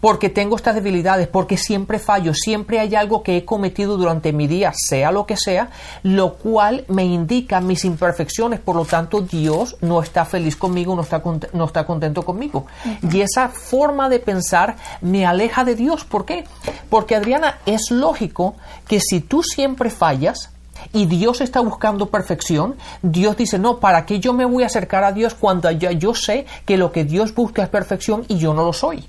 porque 0.00 0.30
tengo 0.30 0.56
estas 0.56 0.74
debilidades, 0.74 1.28
porque 1.28 1.56
siempre 1.56 1.98
fallo, 1.98 2.32
siempre 2.34 2.80
hay 2.80 2.94
algo 2.94 3.22
que 3.22 3.36
he 3.36 3.44
cometido 3.44 3.96
durante 3.96 4.32
mi 4.32 4.46
día, 4.46 4.72
sea 4.74 5.12
lo 5.12 5.26
que 5.26 5.36
sea, 5.36 5.68
lo 6.02 6.34
cual 6.34 6.84
me 6.88 7.04
indica 7.04 7.60
mis 7.60 7.84
imperfecciones, 7.84 8.60
por 8.60 8.76
lo 8.76 8.84
tanto 8.84 9.20
Dios 9.20 9.76
no 9.80 10.02
está 10.02 10.24
feliz 10.24 10.56
conmigo, 10.56 10.96
no 10.96 11.02
está, 11.02 11.22
no 11.52 11.64
está 11.64 11.84
contento 11.84 12.22
conmigo. 12.22 12.66
Y 13.10 13.20
esa 13.20 13.48
forma 13.48 14.08
de 14.08 14.20
pensar 14.20 14.76
me 15.02 15.26
aleja 15.26 15.64
de 15.64 15.74
Dios. 15.74 16.04
¿Por 16.04 16.24
qué? 16.24 16.44
Porque 16.88 17.14
Adriana, 17.14 17.58
es 17.66 17.90
lógico 17.90 18.54
que 18.88 19.00
si 19.00 19.20
tú 19.20 19.42
siempre 19.42 19.90
fallas, 19.90 20.50
y 20.92 21.06
Dios 21.06 21.40
está 21.40 21.60
buscando 21.60 22.06
perfección, 22.06 22.74
Dios 23.02 23.36
dice, 23.36 23.58
no, 23.58 23.78
¿para 23.78 24.04
qué 24.04 24.18
yo 24.18 24.32
me 24.32 24.44
voy 24.44 24.64
a 24.64 24.66
acercar 24.66 25.04
a 25.04 25.12
Dios 25.12 25.34
cuando 25.34 25.70
ya 25.70 25.92
yo 25.92 26.14
sé 26.14 26.46
que 26.64 26.76
lo 26.76 26.90
que 26.90 27.04
Dios 27.04 27.34
busca 27.34 27.62
es 27.62 27.68
perfección 27.68 28.24
y 28.28 28.38
yo 28.38 28.52
no 28.52 28.64
lo 28.64 28.72
soy? 28.72 29.04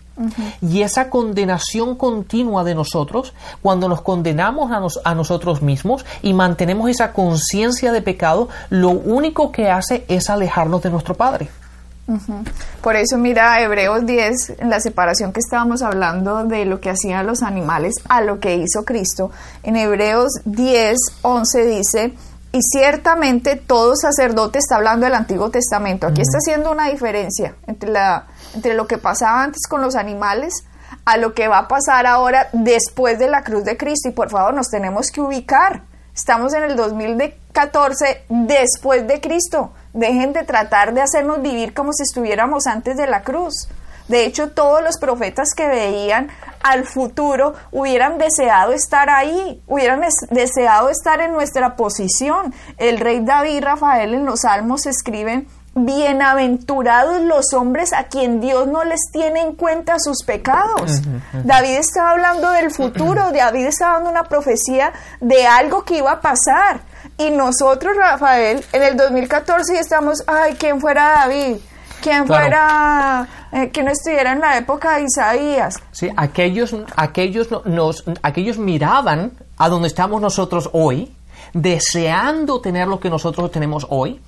Y 0.62 0.82
esa 0.82 1.10
condenación 1.10 1.96
continua 1.96 2.64
de 2.64 2.76
nosotros, 2.76 3.34
cuando 3.62 3.90
nos 3.90 4.02
condenamos 4.02 5.00
a, 5.04 5.16
nosotros 5.16 5.62
mismos 5.62 6.06
y 6.22 6.34
mantenemos 6.34 6.90
esa 6.90 7.14
conciencia 7.14 7.92
de 7.92 8.02
pecado, 8.02 8.50
lo 8.70 8.90
único 8.90 9.52
que 9.52 9.70
hace 9.70 10.06
es 10.08 10.30
alejarnos 10.30 10.84
de 10.84 10.90
nuestro 10.92 11.16
Padre. 11.16 11.50
Por 12.82 12.98
eso 12.98 13.18
mira 13.18 13.62
Hebreos 13.62 14.06
10, 14.06 14.56
en 14.60 14.70
la 14.70 14.82
separación 14.82 15.32
que 15.32 15.40
estábamos 15.40 15.82
hablando 15.82 16.44
de 16.44 16.66
lo 16.66 16.82
que 16.82 16.90
hacían 16.90 17.26
los 17.26 17.42
animales 17.42 17.96
a 18.10 18.22
lo 18.22 18.40
que 18.40 18.56
hizo 18.56 18.84
Cristo. 18.84 19.32
En 19.64 19.78
Hebreos 19.78 20.34
10, 20.44 20.98
11 21.22 21.66
dice, 21.66 22.14
y 22.54 22.62
ciertamente 22.62 23.56
todo 23.56 23.96
sacerdote 23.96 24.60
está 24.60 24.76
hablando 24.76 25.08
del 25.08 25.16
Antiguo 25.16 25.50
Testamento. 25.50 26.06
Aquí 26.06 26.22
está 26.22 26.38
haciendo 26.38 26.72
una 26.72 26.88
diferencia 26.88 27.56
entre, 27.66 27.90
la, 27.90 28.28
entre 28.54 28.76
lo 28.76 28.86
que 28.86 29.00
pasaba 29.00 29.44
antes 29.44 29.68
con 29.68 29.82
los 29.82 29.96
animales 29.96 30.64
a 31.04 31.18
lo 31.18 31.34
que 31.34 31.48
va 31.48 31.58
a 31.58 31.68
pasar 31.68 32.06
ahora 32.06 32.50
después 32.54 33.18
de 33.18 33.28
la 33.28 33.44
cruz 33.44 33.64
de 33.64 33.76
Cristo. 33.76 34.08
Y 34.08 34.12
por 34.12 34.30
favor, 34.30 34.54
nos 34.54 34.70
tenemos 34.70 35.10
que 35.10 35.20
ubicar. 35.20 35.82
Estamos 36.14 36.54
en 36.54 36.64
el 36.64 36.76
2014 36.76 38.26
después 38.30 39.08
de 39.08 39.20
Cristo. 39.20 39.74
Dejen 39.94 40.32
de 40.34 40.44
tratar 40.44 40.94
de 40.94 41.02
hacernos 41.02 41.42
vivir 41.42 41.74
como 41.74 41.92
si 41.92 42.04
estuviéramos 42.04 42.68
antes 42.68 42.96
de 42.98 43.08
la 43.08 43.24
cruz. 43.24 43.68
De 44.08 44.26
hecho, 44.26 44.52
todos 44.52 44.84
los 44.84 45.00
profetas 45.00 45.56
que 45.56 45.68
veían 45.68 46.30
al 46.64 46.86
futuro 46.86 47.54
hubieran 47.72 48.18
deseado 48.18 48.72
estar 48.74 49.10
ahí, 49.10 49.62
hubieran 49.68 50.02
deseado 50.32 50.90
estar 50.90 51.22
en 51.22 51.34
nuestra 51.34 51.76
posición. 51.76 52.54
El 52.78 53.00
rey 53.00 53.20
David 53.24 53.52
y 53.52 53.60
Rafael 53.60 54.14
en 54.14 54.26
los 54.26 54.42
Salmos 54.42 54.86
escriben, 54.86 55.48
bienaventurados 55.76 57.22
los 57.22 57.54
hombres 57.54 57.94
a 57.94 58.04
quien 58.04 58.40
Dios 58.40 58.68
no 58.68 58.84
les 58.84 59.02
tiene 59.12 59.42
en 59.42 59.56
cuenta 59.56 60.00
sus 60.00 60.24
pecados. 60.24 61.02
David 61.44 61.78
estaba 61.78 62.12
hablando 62.12 62.50
del 62.52 62.72
futuro, 62.72 63.32
David 63.32 63.66
estaba 63.66 63.96
dando 63.96 64.12
una 64.12 64.24
profecía 64.24 64.94
de 65.20 65.48
algo 65.48 65.84
que 65.84 65.98
iba 65.98 66.12
a 66.12 66.22
pasar. 66.22 66.82
Y 67.18 67.32
nosotros, 67.32 67.96
Rafael, 67.98 68.64
en 68.72 68.84
el 68.84 68.98
2014 68.98 69.80
estamos, 69.80 70.24
ay, 70.28 70.56
¿quién 70.60 70.80
fuera 70.80 71.12
David? 71.20 71.58
¿Quién 72.02 72.28
fuera, 72.28 73.28
eh, 73.54 73.70
que 73.70 73.84
no 73.84 73.92
estuviera 73.92 74.32
en 74.32 74.40
la 74.40 74.58
época 74.58 74.98
de 74.98 75.04
Isaías? 75.04 75.80
Sí, 75.92 76.10
aquellos, 76.18 76.76
aquellos, 76.96 77.50
nos, 77.66 78.04
aquellos 78.24 78.58
miraban 78.58 79.34
a 79.58 79.70
donde 79.70 79.88
estamos 79.88 80.20
nosotros 80.20 80.72
hoy, 80.74 81.14
deseando 81.54 82.60
tener 82.62 82.88
lo 82.88 83.00
que 83.00 83.12
nosotros 83.12 83.52
tenemos 83.52 83.86
hoy, 83.90 84.20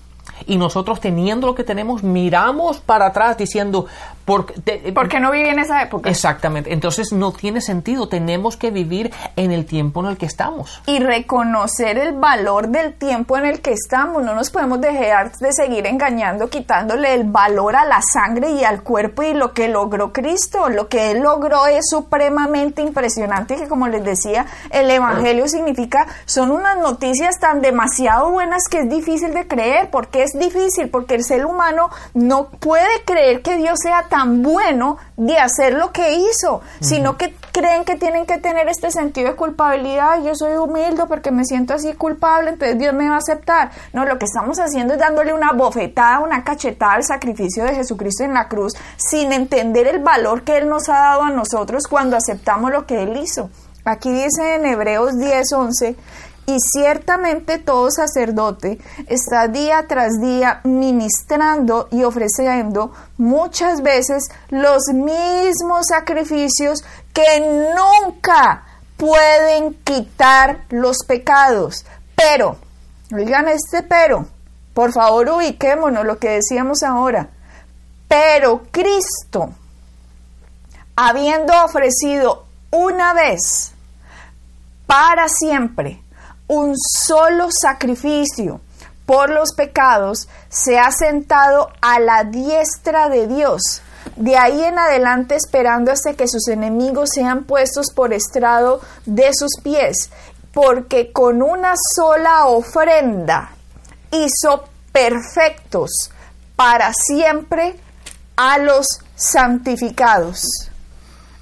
y 0.46 0.58
nosotros 0.58 1.00
teniendo 1.00 1.48
lo 1.48 1.56
que 1.56 1.64
tenemos, 1.64 2.04
miramos 2.04 2.80
para 2.80 3.08
atrás 3.08 3.38
diciendo, 3.38 3.86
¿por, 4.26 4.46
qué 4.54 5.20
no 5.20 5.32
viví 5.32 5.50
en 5.50 5.60
esa 5.60 5.82
época? 5.82 6.10
Exactamente, 6.10 6.74
entonces 6.74 7.12
no 7.12 7.32
tiene 7.32 7.62
sentido, 7.62 8.10
tenemos 8.10 8.58
que 8.58 8.72
vivir 8.72 9.14
en 9.36 9.52
el 9.52 9.66
tiempo 9.66 10.02
en 10.02 10.08
el 10.08 10.18
que 10.18 10.26
estamos. 10.26 10.82
Y 10.88 11.00
reconocer 11.00 11.98
el 11.98 12.14
valor 12.14 12.70
del 12.70 12.94
tiempo 12.94 13.38
en 13.38 13.46
el 13.46 13.62
que 13.62 13.72
estamos, 13.72 14.24
no 14.24 14.36
nos 14.36 14.50
podemos 14.50 14.82
dejar 14.82 15.32
de 15.38 15.54
seguir 15.54 15.88
engañando, 15.88 16.50
quitándole 16.50 17.14
el 17.14 17.24
valor 17.24 17.76
a 17.76 17.86
la 17.86 18.02
sangre 18.02 18.52
y 18.52 18.64
al 18.64 18.84
cuerpo 18.84 19.24
y 19.24 19.34
lo 19.34 19.54
que 19.54 19.68
logró 19.68 20.12
Cristo, 20.12 20.70
lo 20.70 20.88
que 20.88 21.12
Él 21.12 21.20
logró 21.20 21.68
es 21.68 21.86
supremamente 21.90 22.82
impresionante, 22.82 23.56
que 23.56 23.68
como 23.68 23.88
les 23.88 24.04
decía, 24.04 24.46
el 24.70 24.90
Evangelio 24.90 25.48
significa, 25.48 26.08
son 26.26 26.52
unas 26.52 26.78
noticias 26.78 27.40
tan 27.40 27.62
demasiado 27.62 28.32
buenas 28.32 28.64
que 28.70 28.80
es 28.80 28.90
difícil 28.90 29.34
de 29.34 29.48
creer, 29.48 29.90
porque 29.90 30.25
es 30.26 30.38
difícil, 30.38 30.90
porque 30.90 31.16
el 31.16 31.24
ser 31.24 31.46
humano 31.46 31.90
no 32.14 32.50
puede 32.50 33.04
creer 33.06 33.42
que 33.42 33.58
Dios 33.58 33.80
sea 33.82 34.04
tan 34.10 34.44
bueno 34.44 34.98
de 35.18 35.38
hacer 35.38 35.74
lo 35.74 35.92
que 35.92 36.16
hizo, 36.16 36.62
sino 36.82 37.18
que 37.18 37.34
creen 37.52 37.86
que 37.86 37.96
tienen 37.96 38.26
que 38.26 38.38
tener 38.38 38.68
este 38.68 38.92
sentido 38.92 39.30
de 39.30 39.36
culpabilidad. 39.36 40.22
Yo 40.24 40.36
soy 40.36 40.58
humilde 40.58 41.04
porque 41.08 41.32
me 41.32 41.46
siento 41.46 41.74
así 41.74 41.94
culpable, 41.94 42.52
entonces 42.52 42.78
Dios 42.78 42.94
me 42.94 43.08
va 43.08 43.16
a 43.16 43.20
aceptar. 43.20 43.72
No, 43.94 44.06
lo 44.06 44.20
que 44.20 44.26
estamos 44.26 44.60
haciendo 44.60 44.94
es 44.94 45.00
dándole 45.00 45.34
una 45.34 45.54
bofetada, 45.54 46.20
una 46.20 46.44
cachetada 46.44 46.94
al 46.94 47.04
sacrificio 47.04 47.64
de 47.64 47.76
Jesucristo 47.76 48.24
en 48.24 48.34
la 48.34 48.48
cruz, 48.48 48.74
sin 48.98 49.32
entender 49.32 49.88
el 49.88 50.00
valor 50.00 50.44
que 50.44 50.58
Él 50.58 50.68
nos 50.68 50.90
ha 50.90 51.00
dado 51.00 51.24
a 51.24 51.30
nosotros 51.30 51.88
cuando 51.88 52.18
aceptamos 52.18 52.72
lo 52.72 52.86
que 52.86 53.04
Él 53.04 53.18
hizo. 53.18 53.50
Aquí 53.88 54.12
dice 54.12 54.56
en 54.56 54.66
Hebreos 54.66 55.14
10:11 55.14 55.96
y 56.48 56.58
ciertamente 56.60 57.58
todo 57.58 57.90
sacerdote 57.90 58.80
está 59.08 59.48
día 59.48 59.86
tras 59.88 60.20
día 60.22 60.62
ministrando 60.64 61.88
y 61.92 62.04
ofreciendo 62.04 62.92
muchas 63.18 63.82
veces 63.82 64.30
los 64.50 64.84
mismos 64.94 65.88
sacrificios 65.88 66.84
que 67.14 67.74
nunca 67.76 68.64
pueden 68.98 69.74
quitar 69.84 70.66
los 70.70 70.98
pecados. 71.08 71.86
Pero, 72.16 72.58
oigan 73.14 73.48
este 73.48 73.82
pero, 73.82 74.28
por 74.74 74.92
favor 74.92 75.30
ubiquémonos 75.30 76.06
lo 76.06 76.20
que 76.20 76.30
decíamos 76.30 76.84
ahora. 76.84 77.30
Pero 78.08 78.62
Cristo, 78.72 79.50
habiendo 80.96 81.54
ofrecido 81.64 82.46
una 82.72 83.14
vez 83.14 83.72
para 84.86 85.28
siempre 85.28 86.05
un 86.48 86.76
solo 86.78 87.50
sacrificio 87.52 88.62
por 89.06 89.30
los 89.30 89.54
pecados, 89.54 90.28
se 90.50 90.80
ha 90.80 90.92
sentado 90.92 91.70
a 91.82 92.00
la 92.00 92.24
diestra 92.24 93.10
de 93.10 93.28
Dios. 93.28 93.82
De 94.16 94.38
ahí 94.38 94.64
en 94.64 94.80
adelante 94.80 95.36
esperando 95.36 95.92
hasta 95.92 96.14
que 96.14 96.28
sus 96.28 96.48
enemigos 96.48 97.10
sean 97.14 97.44
puestos 97.44 97.88
por 97.94 98.14
estrado 98.14 98.82
de 99.06 99.32
sus 99.34 99.60
pies, 99.62 100.10
porque 100.54 101.12
con 101.12 101.42
una 101.42 101.74
sola 101.96 102.48
ofrenda 102.48 103.52
hizo 104.12 104.64
perfectos 104.92 106.12
para 106.56 106.92
siempre 106.94 107.76
a 108.38 108.58
los 108.58 108.88
santificados. 109.16 110.46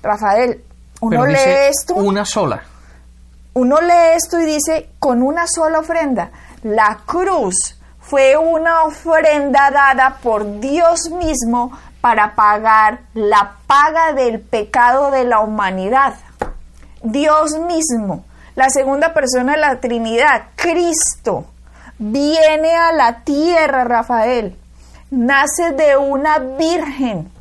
Rafael, 0.01 0.63
uno 1.01 1.25
lee 1.25 1.69
esto. 1.69 1.95
Una 1.95 2.25
sola 2.25 2.63
uno 3.53 3.81
lee 3.81 4.15
esto 4.15 4.39
y 4.39 4.45
dice, 4.45 4.89
con 5.00 5.22
una 5.22 5.45
sola 5.48 5.79
ofrenda. 5.79 6.31
La 6.63 7.00
cruz 7.05 7.77
fue 8.00 8.36
una 8.38 8.83
ofrenda 8.83 9.69
dada 9.72 10.17
por 10.22 10.60
Dios 10.60 11.10
mismo 11.10 11.72
para 12.01 12.36
pagar 12.36 13.01
la 13.13 13.57
paga 13.67 14.13
del 14.13 14.41
pecado 14.41 15.12
de 15.12 15.24
la 15.24 15.39
humanidad. 15.39 16.15
Dios 17.01 17.57
mismo, 17.60 18.25
la 18.55 18.69
segunda 18.69 19.13
persona 19.13 19.53
de 19.53 19.60
la 19.60 19.79
Trinidad, 19.79 20.43
Cristo, 20.55 21.45
viene 21.98 22.75
a 22.75 22.91
la 22.91 23.22
tierra, 23.24 23.83
Rafael, 23.83 24.57
nace 25.12 25.72
de 25.72 25.95
una 25.98 26.39
virgen, 26.39 27.31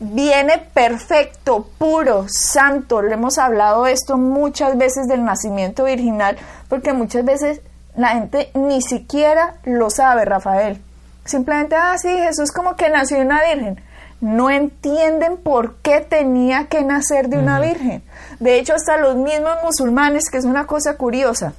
viene 0.00 0.58
perfecto, 0.72 1.68
puro, 1.78 2.26
santo. 2.28 3.02
Le 3.02 3.14
hemos 3.14 3.38
hablado 3.38 3.86
esto 3.86 4.16
muchas 4.16 4.76
veces 4.76 5.06
del 5.08 5.24
nacimiento 5.24 5.84
virginal, 5.84 6.36
porque 6.68 6.92
muchas 6.92 7.24
veces 7.24 7.60
la 7.96 8.10
gente 8.10 8.50
ni 8.54 8.80
siquiera 8.82 9.56
lo 9.64 9.90
sabe, 9.90 10.24
Rafael. 10.24 10.80
Simplemente, 11.24 11.76
ah, 11.76 11.96
sí, 11.98 12.08
Jesús 12.08 12.52
como 12.52 12.76
que 12.76 12.88
nació 12.88 13.18
de 13.18 13.24
una 13.24 13.42
virgen. 13.42 13.80
No 14.20 14.50
entienden 14.50 15.36
por 15.36 15.76
qué 15.76 16.00
tenía 16.00 16.66
que 16.66 16.82
nacer 16.82 17.28
de 17.28 17.38
una 17.38 17.60
virgen. 17.60 18.02
De 18.40 18.58
hecho, 18.58 18.74
hasta 18.74 18.96
los 18.96 19.16
mismos 19.16 19.58
musulmanes, 19.62 20.30
que 20.30 20.38
es 20.38 20.44
una 20.44 20.66
cosa 20.66 20.96
curiosa, 20.96 21.52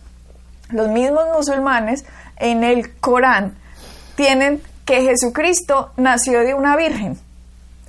los 0.70 0.90
mismos 0.90 1.26
musulmanes 1.34 2.06
en 2.38 2.64
el 2.64 2.96
Corán 3.00 3.56
tienen 4.16 4.62
que 4.86 5.04
Jesucristo 5.04 5.92
nació 5.98 6.40
de 6.42 6.54
una 6.54 6.76
virgen. 6.76 7.18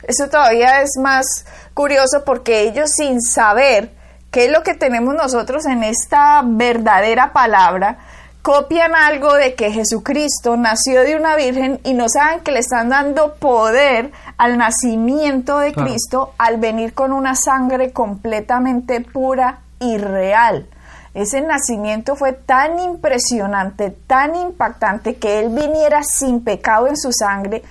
Eso 0.02 0.28
todavía 0.28 0.82
es 0.82 0.90
más 1.00 1.44
curioso 1.74 2.24
porque 2.24 2.62
ellos 2.62 2.90
sin 2.90 3.20
saber 3.20 3.92
qué 4.30 4.46
es 4.46 4.52
lo 4.52 4.62
que 4.62 4.74
tenemos 4.74 5.14
nosotros 5.14 5.66
en 5.66 5.82
esta 5.82 6.42
verdadera 6.44 7.32
palabra, 7.32 7.98
copian 8.42 8.94
algo 8.94 9.34
de 9.34 9.54
que 9.54 9.70
Jesucristo 9.70 10.56
nació 10.56 11.02
de 11.02 11.16
una 11.16 11.36
virgen 11.36 11.80
y 11.84 11.92
no 11.94 12.08
saben 12.08 12.40
que 12.40 12.52
le 12.52 12.60
están 12.60 12.88
dando 12.88 13.34
poder 13.34 14.12
al 14.38 14.56
nacimiento 14.56 15.58
de 15.58 15.74
Cristo 15.74 16.32
al 16.38 16.56
venir 16.56 16.94
con 16.94 17.12
una 17.12 17.34
sangre 17.34 17.92
completamente 17.92 19.00
pura 19.00 19.60
y 19.78 19.98
real. 19.98 20.66
Ese 21.12 21.40
nacimiento 21.40 22.14
fue 22.14 22.32
tan 22.32 22.78
impresionante, 22.78 23.90
tan 23.90 24.36
impactante, 24.36 25.16
que 25.16 25.40
Él 25.40 25.48
viniera 25.48 26.02
sin 26.04 26.44
pecado 26.44 26.86
en 26.86 26.96
su 26.96 27.10
sangre, 27.12 27.62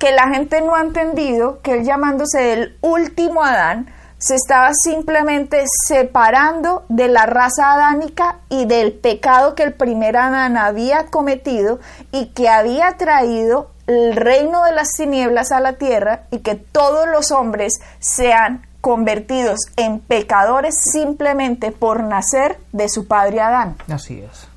que 0.00 0.12
la 0.12 0.28
gente 0.30 0.62
no 0.62 0.74
ha 0.74 0.80
entendido 0.80 1.60
que 1.60 1.74
Él 1.74 1.84
llamándose 1.84 2.54
el 2.54 2.78
último 2.80 3.44
Adán, 3.44 3.92
se 4.16 4.34
estaba 4.34 4.72
simplemente 4.74 5.64
separando 5.86 6.84
de 6.88 7.08
la 7.08 7.26
raza 7.26 7.74
adánica 7.74 8.38
y 8.48 8.64
del 8.64 8.92
pecado 8.92 9.54
que 9.54 9.62
el 9.62 9.74
primer 9.74 10.16
Adán 10.16 10.56
había 10.56 11.06
cometido 11.06 11.80
y 12.12 12.26
que 12.28 12.48
había 12.48 12.96
traído 12.96 13.70
el 13.86 14.16
reino 14.16 14.64
de 14.64 14.72
las 14.72 14.88
tinieblas 14.92 15.52
a 15.52 15.60
la 15.60 15.74
tierra 15.74 16.22
y 16.30 16.38
que 16.38 16.54
todos 16.54 17.06
los 17.06 17.30
hombres 17.30 17.80
sean 17.98 18.66
convertidos 18.80 19.60
en 19.76 20.00
pecadores 20.00 20.76
simplemente 20.92 21.72
por 21.72 22.02
nacer 22.02 22.58
de 22.72 22.88
su 22.88 23.06
padre 23.06 23.40
Adán. 23.40 23.76
Así 23.92 24.20
es. 24.20 24.48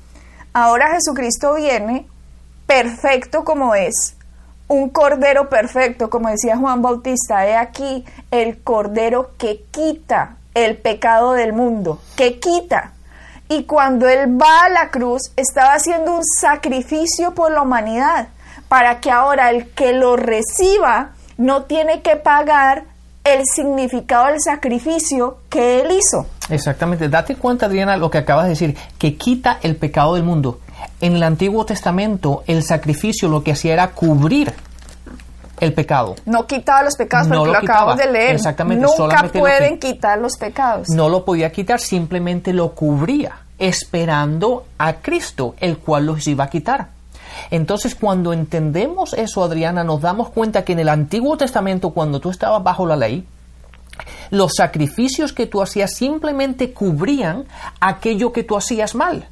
Ahora 0.54 0.92
Jesucristo 0.92 1.54
viene 1.54 2.06
perfecto 2.66 3.44
como 3.44 3.74
es, 3.74 4.16
un 4.68 4.88
cordero 4.88 5.48
perfecto, 5.48 6.10
como 6.10 6.28
decía 6.28 6.56
Juan 6.56 6.82
Bautista, 6.82 7.46
he 7.46 7.56
aquí 7.56 8.04
el 8.30 8.62
cordero 8.62 9.30
que 9.38 9.64
quita 9.70 10.36
el 10.54 10.76
pecado 10.76 11.32
del 11.32 11.52
mundo, 11.52 12.00
que 12.16 12.38
quita. 12.38 12.92
Y 13.48 13.64
cuando 13.64 14.08
él 14.08 14.40
va 14.40 14.64
a 14.64 14.68
la 14.70 14.90
cruz, 14.90 15.32
estaba 15.36 15.74
haciendo 15.74 16.14
un 16.14 16.24
sacrificio 16.24 17.34
por 17.34 17.52
la 17.52 17.62
humanidad, 17.62 18.28
para 18.68 19.00
que 19.00 19.10
ahora 19.10 19.50
el 19.50 19.70
que 19.70 19.92
lo 19.92 20.16
reciba 20.16 21.10
no 21.36 21.64
tiene 21.64 22.00
que 22.02 22.16
pagar 22.16 22.84
el 23.24 23.44
significado 23.46 24.26
del 24.26 24.40
sacrificio 24.40 25.38
que 25.48 25.80
él 25.80 25.92
hizo. 25.92 26.26
Exactamente. 26.50 27.08
Date 27.08 27.36
cuenta, 27.36 27.66
Adriana, 27.66 27.96
lo 27.96 28.10
que 28.10 28.18
acabas 28.18 28.44
de 28.44 28.50
decir, 28.50 28.76
que 28.98 29.16
quita 29.16 29.58
el 29.62 29.76
pecado 29.76 30.14
del 30.14 30.24
mundo. 30.24 30.60
En 31.00 31.16
el 31.16 31.22
Antiguo 31.22 31.64
Testamento, 31.66 32.44
el 32.46 32.62
sacrificio 32.62 33.28
lo 33.28 33.42
que 33.42 33.52
hacía 33.52 33.72
era 33.74 33.90
cubrir 33.90 34.52
el 35.60 35.72
pecado. 35.72 36.16
No 36.26 36.46
quitaba 36.46 36.82
los 36.82 36.96
pecados, 36.96 37.28
porque 37.28 37.52
lo, 37.52 37.58
acabamos 37.58 37.96
de 37.96 38.10
leer. 38.10 38.34
Exactamente. 38.34 38.86
Nunca 38.86 39.28
pueden 39.32 39.78
quitar 39.78 40.18
los 40.18 40.36
pecados. 40.36 40.88
No 40.88 41.08
lo 41.08 41.24
podía 41.24 41.50
quitar, 41.52 41.80
simplemente 41.80 42.52
lo 42.52 42.72
cubría, 42.72 43.38
esperando 43.58 44.66
a 44.78 44.94
Cristo, 44.94 45.54
el 45.60 45.78
cual 45.78 46.06
los 46.06 46.26
iba 46.26 46.44
a 46.44 46.50
quitar. 46.50 46.88
Entonces, 47.50 47.94
cuando 47.94 48.32
entendemos 48.32 49.12
eso, 49.14 49.42
Adriana, 49.42 49.84
nos 49.84 50.00
damos 50.00 50.30
cuenta 50.30 50.64
que 50.64 50.72
en 50.72 50.80
el 50.80 50.88
Antiguo 50.88 51.36
Testamento, 51.36 51.90
cuando 51.90 52.20
tú 52.20 52.30
estabas 52.30 52.62
bajo 52.62 52.86
la 52.86 52.96
ley, 52.96 53.26
los 54.30 54.52
sacrificios 54.56 55.32
que 55.32 55.46
tú 55.46 55.62
hacías 55.62 55.94
simplemente 55.94 56.72
cubrían 56.72 57.44
aquello 57.80 58.32
que 58.32 58.42
tú 58.42 58.56
hacías 58.56 58.94
mal. 58.94 59.28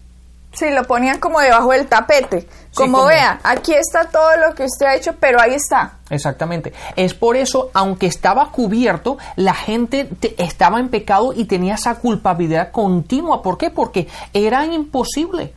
Sí, 0.53 0.71
lo 0.71 0.85
ponían 0.85 1.19
como 1.19 1.41
debajo 1.41 1.71
del 1.73 1.87
tapete. 1.87 2.47
Como, 2.75 3.05
vea, 3.07 3.41
aquí 3.43 3.75
está 3.75 4.09
todo 4.09 4.37
lo 4.37 4.55
que 4.55 4.65
usted 4.65 4.87
ha 4.87 4.95
hecho, 4.95 5.15
pero 5.19 5.41
ahí 5.41 5.55
está. 5.55 5.99
Exactamente. 6.11 6.73
Es 6.97 7.15
por 7.15 7.37
eso, 7.37 7.71
aunque 7.75 8.07
estaba 8.07 8.51
cubierto, 8.51 9.19
la 9.37 9.55
gente 9.55 10.09
estaba 10.39 10.79
en 10.79 10.89
pecado 10.89 11.33
y 11.35 11.45
tenía 11.45 11.75
esa 11.75 11.97
culpabilidad 11.97 12.71
continua. 12.71 13.43
¿Por 13.43 13.59
qué? 13.59 13.71
Porque 13.71 14.09
era 14.33 14.65
imposible. 14.67 15.55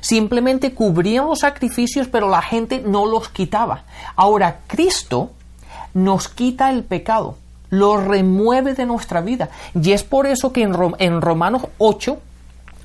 Simplemente 0.00 0.74
cubrían 0.74 1.26
los 1.26 1.40
sacrificios, 1.40 2.08
pero 2.08 2.28
la 2.28 2.42
gente 2.42 2.82
no 2.84 3.06
los 3.06 3.28
quitaba. 3.28 3.84
Ahora, 4.16 4.60
Cristo 4.66 5.30
nos 5.92 6.28
quita 6.28 6.70
el 6.70 6.84
pecado, 6.84 7.36
lo 7.68 7.98
remueve 7.98 8.74
de 8.74 8.86
nuestra 8.86 9.20
vida. 9.20 9.50
Y 9.74 9.92
es 9.92 10.02
por 10.02 10.26
eso 10.26 10.52
que 10.52 10.62
en, 10.62 10.74
en 10.98 11.20
Romanos 11.20 11.66
8, 11.78 12.18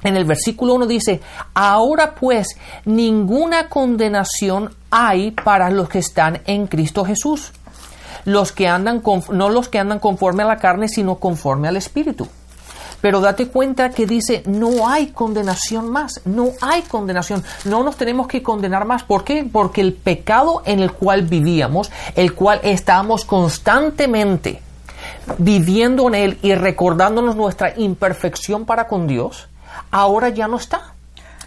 en 0.06 0.16
el 0.16 0.24
versículo 0.26 0.76
1 0.76 0.86
dice, 0.86 1.20
ahora 1.54 2.16
pues 2.16 2.58
ninguna 2.86 3.70
condenación 3.70 4.74
hay 4.92 5.32
para 5.32 5.70
los 5.70 5.90
que 5.90 6.00
están 6.00 6.42
en 6.46 6.68
Cristo 6.68 7.04
Jesús. 7.04 7.52
Los 8.24 8.52
que 8.52 8.68
andan 8.68 9.04
no 9.32 9.50
los 9.50 9.68
que 9.68 9.80
andan 9.80 10.00
conforme 10.00 10.44
a 10.44 10.48
la 10.48 10.58
carne, 10.58 10.88
sino 10.88 11.16
conforme 11.16 11.68
al 11.68 11.78
Espíritu. 11.78 12.28
Pero 13.02 13.20
date 13.20 13.48
cuenta 13.48 13.90
que 13.90 14.06
dice, 14.06 14.42
no 14.46 14.88
hay 14.88 15.08
condenación 15.08 15.92
más, 15.92 16.22
no 16.26 16.50
hay 16.62 16.82
condenación, 16.84 17.44
no 17.66 17.84
nos 17.84 17.98
tenemos 17.98 18.28
que 18.28 18.42
condenar 18.42 18.86
más. 18.86 19.04
¿Por 19.04 19.24
qué? 19.24 19.48
Porque 19.52 19.82
el 19.82 19.94
pecado 19.94 20.64
en 20.66 20.80
el 20.80 20.92
cual 20.92 21.24
vivíamos, 21.24 21.92
el 22.16 22.34
cual 22.34 22.62
estábamos 22.64 23.26
constantemente 23.26 24.62
viviendo 25.38 26.08
en 26.08 26.16
él 26.16 26.40
y 26.42 26.56
recordándonos 26.56 27.36
nuestra 27.36 27.74
imperfección 27.78 28.66
para 28.66 28.88
con 28.88 29.08
Dios, 29.08 29.50
ahora 29.92 30.30
ya 30.30 30.48
no 30.48 30.58
está. 30.58 30.94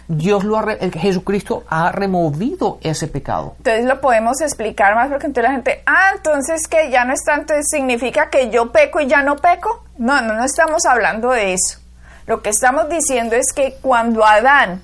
Dios 0.07 0.43
lo 0.43 0.57
ha, 0.57 0.75
Jesucristo 0.91 1.63
ha 1.69 1.91
removido 1.91 2.79
ese 2.81 3.07
pecado. 3.07 3.53
Entonces 3.57 3.85
lo 3.85 4.01
podemos 4.01 4.41
explicar 4.41 4.95
más 4.95 5.09
porque 5.09 5.27
entonces 5.27 5.49
la 5.49 5.51
gente, 5.51 5.83
ah, 5.85 6.13
entonces 6.15 6.67
que 6.67 6.89
ya 6.89 7.05
no 7.05 7.13
está, 7.13 7.35
entonces 7.35 7.67
significa 7.69 8.31
que 8.31 8.49
yo 8.49 8.71
peco 8.71 8.99
y 9.01 9.07
ya 9.07 9.21
no 9.21 9.35
peco. 9.35 9.83
No, 9.99 10.19
no, 10.21 10.33
no 10.33 10.43
estamos 10.43 10.85
hablando 10.85 11.29
de 11.29 11.53
eso. 11.53 11.79
Lo 12.25 12.41
que 12.41 12.49
estamos 12.49 12.89
diciendo 12.89 13.35
es 13.35 13.53
que 13.53 13.77
cuando 13.81 14.25
Adán 14.25 14.81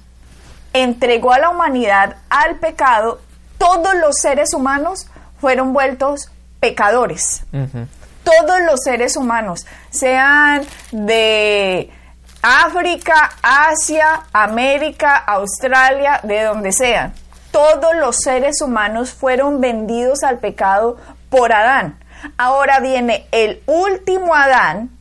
entregó 0.74 1.32
a 1.34 1.40
la 1.40 1.50
humanidad 1.50 2.18
al 2.30 2.58
pecado, 2.58 3.20
todos 3.58 3.96
los 3.96 4.18
seres 4.18 4.54
humanos 4.54 5.08
fueron 5.40 5.74
vueltos 5.74 6.32
pecadores. 6.60 7.44
Todos 8.24 8.62
los 8.66 8.80
seres 8.84 9.16
humanos, 9.16 9.66
sean 9.92 10.64
de 10.92 11.92
África, 12.48 13.32
Asia, 13.42 14.28
América, 14.32 15.16
Australia, 15.18 16.20
de 16.22 16.44
donde 16.44 16.74
sean. 16.74 17.12
Todos 17.50 17.96
los 17.96 18.18
seres 18.18 18.62
humanos 18.62 19.16
fueron 19.16 19.62
vendidos 19.62 20.22
al 20.22 20.38
pecado 20.38 20.98
por 21.32 21.52
Adán. 21.52 21.98
Ahora 22.38 22.80
viene 22.82 23.26
el 23.32 23.64
último 23.66 24.36
Adán, 24.36 24.92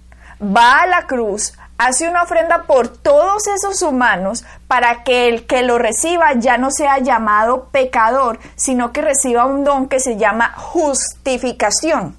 va 0.41 0.81
a 0.81 0.87
la 0.87 1.03
cruz, 1.03 1.53
hace 1.77 2.09
una 2.09 2.23
ofrenda 2.23 2.63
por 2.63 2.89
todos 2.89 3.47
esos 3.47 3.83
humanos 3.83 4.47
para 4.67 5.05
que 5.05 5.29
el 5.29 5.47
que 5.47 5.65
lo 5.65 5.77
reciba 5.77 6.33
ya 6.37 6.57
no 6.57 6.71
sea 6.71 6.97
llamado 7.01 7.69
pecador, 7.71 8.39
sino 8.57 8.91
que 8.91 9.03
reciba 9.03 9.45
un 9.45 9.65
don 9.65 9.91
que 9.91 10.01
se 10.01 10.17
llama 10.17 10.55
justificación 10.57 12.17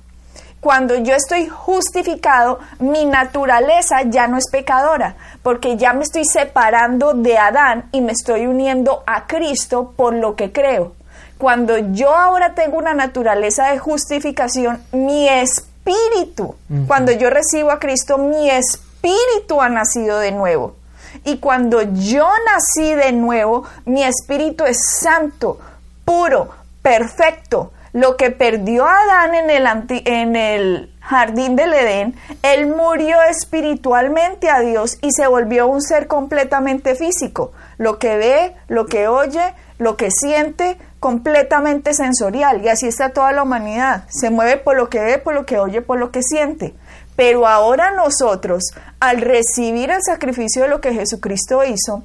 cuando 0.66 0.96
yo 0.96 1.14
estoy 1.14 1.48
justificado, 1.48 2.58
mi 2.80 3.06
naturaleza 3.06 4.02
ya 4.08 4.26
no 4.26 4.36
es 4.36 4.50
pecadora, 4.52 5.16
porque 5.44 5.78
ya 5.78 5.94
me 5.94 6.04
estoy 6.04 6.26
separando 6.26 7.14
de 7.14 7.38
Adán 7.38 7.88
y 7.92 8.02
me 8.02 8.14
estoy 8.14 8.48
uniendo 8.48 9.04
a 9.06 9.28
Cristo 9.28 9.94
por 9.96 10.16
lo 10.16 10.36
que 10.36 10.52
creo. 10.52 10.94
Cuando 11.38 11.78
yo 11.94 12.16
ahora 12.16 12.56
tengo 12.56 12.80
una 12.80 12.96
naturaleza 12.96 13.68
de 13.68 13.78
justificación, 13.78 14.82
mi 14.92 15.30
espíritu, 15.30 16.56
cuando 16.88 17.12
yo 17.12 17.30
recibo 17.30 17.70
a 17.70 17.78
Cristo, 17.78 18.18
mi 18.18 18.50
espíritu 18.50 19.62
ha 19.62 19.70
nacido 19.70 20.18
de 20.18 20.32
nuevo. 20.32 20.78
Y 21.26 21.38
cuando 21.38 21.84
yo 21.84 22.28
nací 22.44 22.96
de 22.96 23.12
nuevo, 23.12 23.66
mi 23.86 24.04
espíritu 24.04 24.64
es 24.64 24.80
santo, 25.00 25.60
puro, 26.06 26.50
perfecto. 26.82 27.72
Lo 27.96 28.18
que 28.18 28.30
perdió 28.30 28.86
Adán 28.86 29.36
en 29.36 29.50
el, 29.50 29.66
en 30.06 30.36
el 30.36 30.94
jardín 31.00 31.56
del 31.56 31.74
Edén, 31.74 32.14
él 32.44 32.68
murió 32.68 33.22
espiritualmente 33.22 34.50
a 34.50 34.60
Dios 34.60 34.98
y 35.02 35.14
se 35.14 35.28
volvió 35.28 35.68
un 35.68 35.82
ser 35.82 36.08
completamente 36.08 36.96
físico. 36.96 37.54
Lo 37.78 37.98
que 37.98 38.18
ve, 38.18 38.54
lo 38.68 38.86
que 38.86 39.08
oye, 39.08 39.54
lo 39.78 39.96
que 39.96 40.10
siente, 40.12 40.78
completamente 41.00 41.94
sensorial. 41.94 42.62
Y 42.66 42.68
así 42.68 42.86
está 42.86 43.12
toda 43.12 43.32
la 43.32 43.44
humanidad. 43.44 44.04
Se 44.10 44.30
mueve 44.30 44.58
por 44.58 44.76
lo 44.76 44.90
que 44.90 45.00
ve, 45.00 45.18
por 45.18 45.34
lo 45.34 45.46
que 45.46 45.58
oye, 45.58 45.82
por 45.82 45.98
lo 45.98 46.12
que 46.12 46.22
siente. 46.22 46.76
Pero 47.16 47.48
ahora 47.48 47.92
nosotros, 47.92 48.74
al 49.00 49.22
recibir 49.22 49.90
el 49.90 50.04
sacrificio 50.04 50.64
de 50.64 50.68
lo 50.68 50.82
que 50.82 50.94
Jesucristo 50.94 51.64
hizo, 51.64 52.04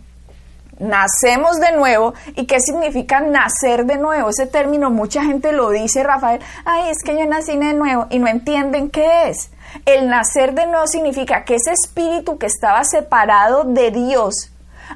nacemos 0.81 1.61
de 1.61 1.73
nuevo. 1.73 2.15
¿Y 2.35 2.47
qué 2.47 2.59
significa 2.61 3.21
nacer 3.21 3.87
de 3.87 3.97
nuevo? 3.97 4.31
Ese 4.31 4.47
término 4.47 4.91
mucha 4.91 5.23
gente 5.23 5.53
lo 5.53 5.71
dice, 5.71 6.03
Rafael, 6.03 6.41
ay, 6.65 6.91
es 6.91 6.99
que 7.05 7.17
yo 7.17 7.25
nací 7.27 7.57
de 7.57 7.75
nuevo 7.75 8.07
y 8.11 8.19
no 8.19 8.27
entienden 8.27 8.91
qué 8.91 9.29
es. 9.29 9.51
El 9.87 10.09
nacer 10.09 10.55
de 10.55 10.67
nuevo 10.67 10.87
significa 10.87 11.45
que 11.45 11.55
ese 11.55 11.73
espíritu 11.73 12.39
que 12.39 12.47
estaba 12.47 12.83
separado 12.85 13.65
de 13.65 13.93
Dios, 13.93 14.51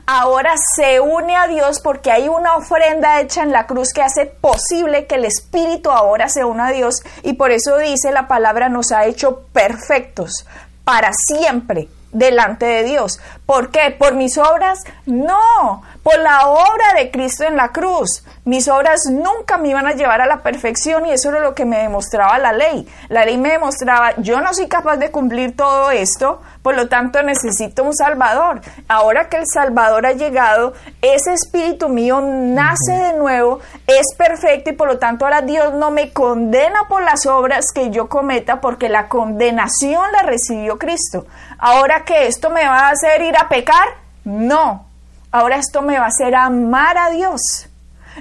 ahora 0.06 0.54
se 0.74 1.00
une 1.00 1.36
a 1.36 1.46
Dios 1.46 1.80
porque 1.80 2.10
hay 2.10 2.28
una 2.28 2.56
ofrenda 2.56 3.20
hecha 3.20 3.42
en 3.42 3.52
la 3.52 3.66
cruz 3.66 3.92
que 3.92 4.02
hace 4.02 4.26
posible 4.26 5.06
que 5.06 5.14
el 5.16 5.24
Espíritu 5.24 5.90
ahora 5.90 6.28
se 6.28 6.44
una 6.44 6.68
a 6.68 6.72
Dios 6.72 7.02
y 7.22 7.34
por 7.34 7.52
eso 7.52 7.78
dice 7.78 8.10
la 8.10 8.26
palabra 8.26 8.68
nos 8.68 8.90
ha 8.90 9.06
hecho 9.06 9.42
perfectos 9.52 10.46
para 10.84 11.12
siempre 11.12 11.88
delante 12.14 12.66
de 12.66 12.84
Dios. 12.84 13.20
¿Por 13.46 13.70
qué? 13.70 13.94
¿Por 13.98 14.14
mis 14.14 14.38
obras? 14.38 14.78
No, 15.04 15.82
por 16.02 16.18
la 16.18 16.48
obra 16.48 16.94
de 16.96 17.10
Cristo 17.10 17.44
en 17.44 17.56
la 17.56 17.72
cruz. 17.72 18.24
Mis 18.46 18.68
obras 18.68 19.00
nunca 19.10 19.58
me 19.58 19.68
iban 19.68 19.86
a 19.86 19.92
llevar 19.92 20.22
a 20.22 20.26
la 20.26 20.42
perfección 20.42 21.06
y 21.06 21.12
eso 21.12 21.28
era 21.30 21.40
lo 21.40 21.54
que 21.54 21.64
me 21.64 21.78
demostraba 21.78 22.38
la 22.38 22.52
ley. 22.52 22.88
La 23.08 23.24
ley 23.24 23.36
me 23.36 23.50
demostraba, 23.50 24.14
yo 24.16 24.40
no 24.40 24.52
soy 24.54 24.68
capaz 24.68 24.96
de 24.96 25.10
cumplir 25.10 25.56
todo 25.56 25.90
esto, 25.90 26.40
por 26.62 26.74
lo 26.74 26.88
tanto 26.88 27.22
necesito 27.22 27.84
un 27.84 27.94
Salvador. 27.94 28.62
Ahora 28.88 29.28
que 29.28 29.36
el 29.36 29.46
Salvador 29.46 30.06
ha 30.06 30.12
llegado, 30.12 30.72
ese 31.02 31.34
espíritu 31.34 31.90
mío 31.90 32.22
nace 32.22 32.92
de 32.92 33.12
nuevo, 33.14 33.60
es 33.86 34.14
perfecto 34.16 34.70
y 34.70 34.74
por 34.74 34.88
lo 34.88 34.98
tanto 34.98 35.24
ahora 35.26 35.42
Dios 35.42 35.74
no 35.74 35.90
me 35.90 36.12
condena 36.12 36.88
por 36.88 37.02
las 37.02 37.26
obras 37.26 37.66
que 37.74 37.90
yo 37.90 38.08
cometa 38.08 38.60
porque 38.62 38.88
la 38.88 39.08
condenación 39.08 40.12
la 40.12 40.22
recibió 40.22 40.78
Cristo. 40.78 41.26
Ahora 41.58 42.04
que 42.04 42.26
esto 42.26 42.50
me 42.50 42.66
va 42.66 42.88
a 42.88 42.90
hacer 42.90 43.22
ir 43.22 43.33
a 43.36 43.48
pecar, 43.48 43.86
no. 44.24 44.86
Ahora 45.30 45.56
esto 45.56 45.82
me 45.82 45.98
va 45.98 46.04
a 46.04 46.08
hacer 46.08 46.34
amar 46.34 46.96
a 46.96 47.10
Dios. 47.10 47.40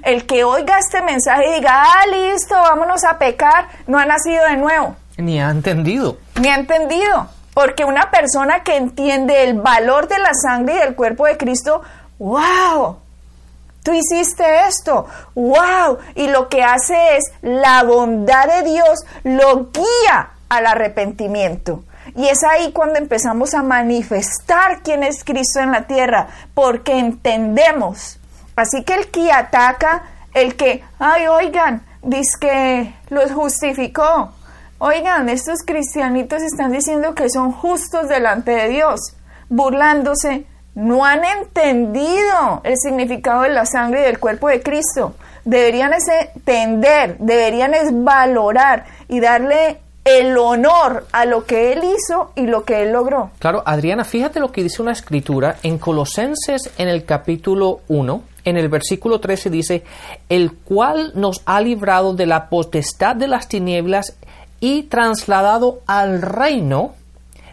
El 0.04 0.26
que 0.26 0.44
oiga 0.44 0.80
este 0.80 1.02
mensaje 1.02 1.48
y 1.50 1.54
diga, 1.60 1.84
ah, 1.84 2.06
listo, 2.08 2.56
vámonos 2.56 3.04
a 3.04 3.20
pecar, 3.20 3.68
no 3.86 4.00
ha 4.00 4.06
nacido 4.06 4.44
de 4.46 4.58
nuevo. 4.58 4.96
Ni 5.18 5.40
ha 5.40 5.50
entendido. 5.50 6.18
Ni 6.42 6.50
ha 6.50 6.56
entendido. 6.56 7.28
Porque 7.54 7.86
una 7.86 8.10
persona 8.10 8.64
que 8.64 8.78
entiende 8.78 9.44
el 9.44 9.62
valor 9.62 10.08
de 10.08 10.18
la 10.18 10.34
sangre 10.34 10.76
y 10.76 10.80
del 10.80 10.96
cuerpo 10.96 11.28
de 11.28 11.38
Cristo, 11.38 11.84
wow, 12.18 12.98
tú 13.84 13.92
hiciste 13.94 14.44
esto, 14.68 15.06
wow. 15.36 16.00
Y 16.16 16.28
lo 16.30 16.50
que 16.50 16.64
hace 16.64 17.18
es 17.18 17.24
la 17.42 17.84
bondad 17.84 18.48
de 18.48 18.70
Dios 18.72 19.00
lo 19.24 19.70
guía 19.72 20.32
al 20.50 20.66
arrepentimiento. 20.66 21.84
Y 22.16 22.28
es 22.28 22.44
ahí 22.44 22.72
cuando 22.72 23.00
empezamos 23.00 23.54
a 23.54 23.64
manifestar 23.64 24.82
quién 24.84 25.04
es 25.04 25.24
Cristo 25.24 25.60
en 25.60 25.72
la 25.72 25.88
tierra, 25.88 26.28
porque 26.54 26.98
entendemos 26.98 28.20
Así 28.56 28.84
que 28.84 28.94
el 28.94 29.08
que 29.10 29.32
ataca, 29.32 30.04
el 30.34 30.56
que, 30.56 30.84
ay, 31.00 31.28
oigan, 31.28 31.86
dice 32.02 32.38
que 32.40 32.96
los 33.10 33.32
justificó. 33.32 34.32
Oigan, 34.78 35.30
estos 35.30 35.64
cristianitos 35.66 36.42
están 36.42 36.72
diciendo 36.72 37.16
que 37.16 37.30
son 37.30 37.52
justos 37.52 38.10
delante 38.10 38.52
de 38.52 38.70
Dios, 38.70 39.16
burlándose. 39.50 40.46
No 40.76 41.06
han 41.06 41.24
entendido 41.24 42.62
el 42.64 42.78
significado 42.78 43.44
de 43.44 43.50
la 43.50 43.66
sangre 43.66 44.02
y 44.02 44.06
del 44.06 44.20
cuerpo 44.20 44.50
de 44.50 44.62
Cristo. 44.62 45.16
Deberían 45.46 45.92
entender, 45.94 47.18
deberían 47.20 47.74
valorar 48.04 48.86
y 49.08 49.20
darle 49.20 49.83
el 50.06 50.38
honor 50.38 51.06
a 51.12 51.26
lo 51.26 51.46
que 51.46 51.72
él 51.72 51.82
hizo 51.84 52.32
y 52.36 52.46
lo 52.46 52.66
que 52.66 52.84
él 52.84 52.92
logró. 52.92 53.32
Claro, 53.40 53.64
Adriana, 53.66 54.04
fíjate 54.04 54.40
lo 54.40 54.52
que 54.52 54.64
dice 54.64 54.82
una 54.82 54.92
escritura 54.92 55.58
en 55.64 55.78
Colosenses 55.78 56.72
en 56.78 56.90
el 56.90 57.06
capítulo 57.06 57.82
1, 57.88 58.22
en 58.46 58.58
el 58.58 58.68
versículo 58.68 59.20
13 59.20 59.50
dice, 59.50 59.84
el 60.28 60.54
cual 60.54 61.14
nos 61.16 61.42
ha 61.46 61.62
librado 61.62 62.14
de 62.14 62.26
la 62.26 62.50
potestad 62.50 63.16
de 63.16 63.28
las 63.28 63.48
tinieblas 63.48 64.16
y 64.60 64.84
trasladado 64.84 65.82
al 65.88 66.22
reino 66.22 66.94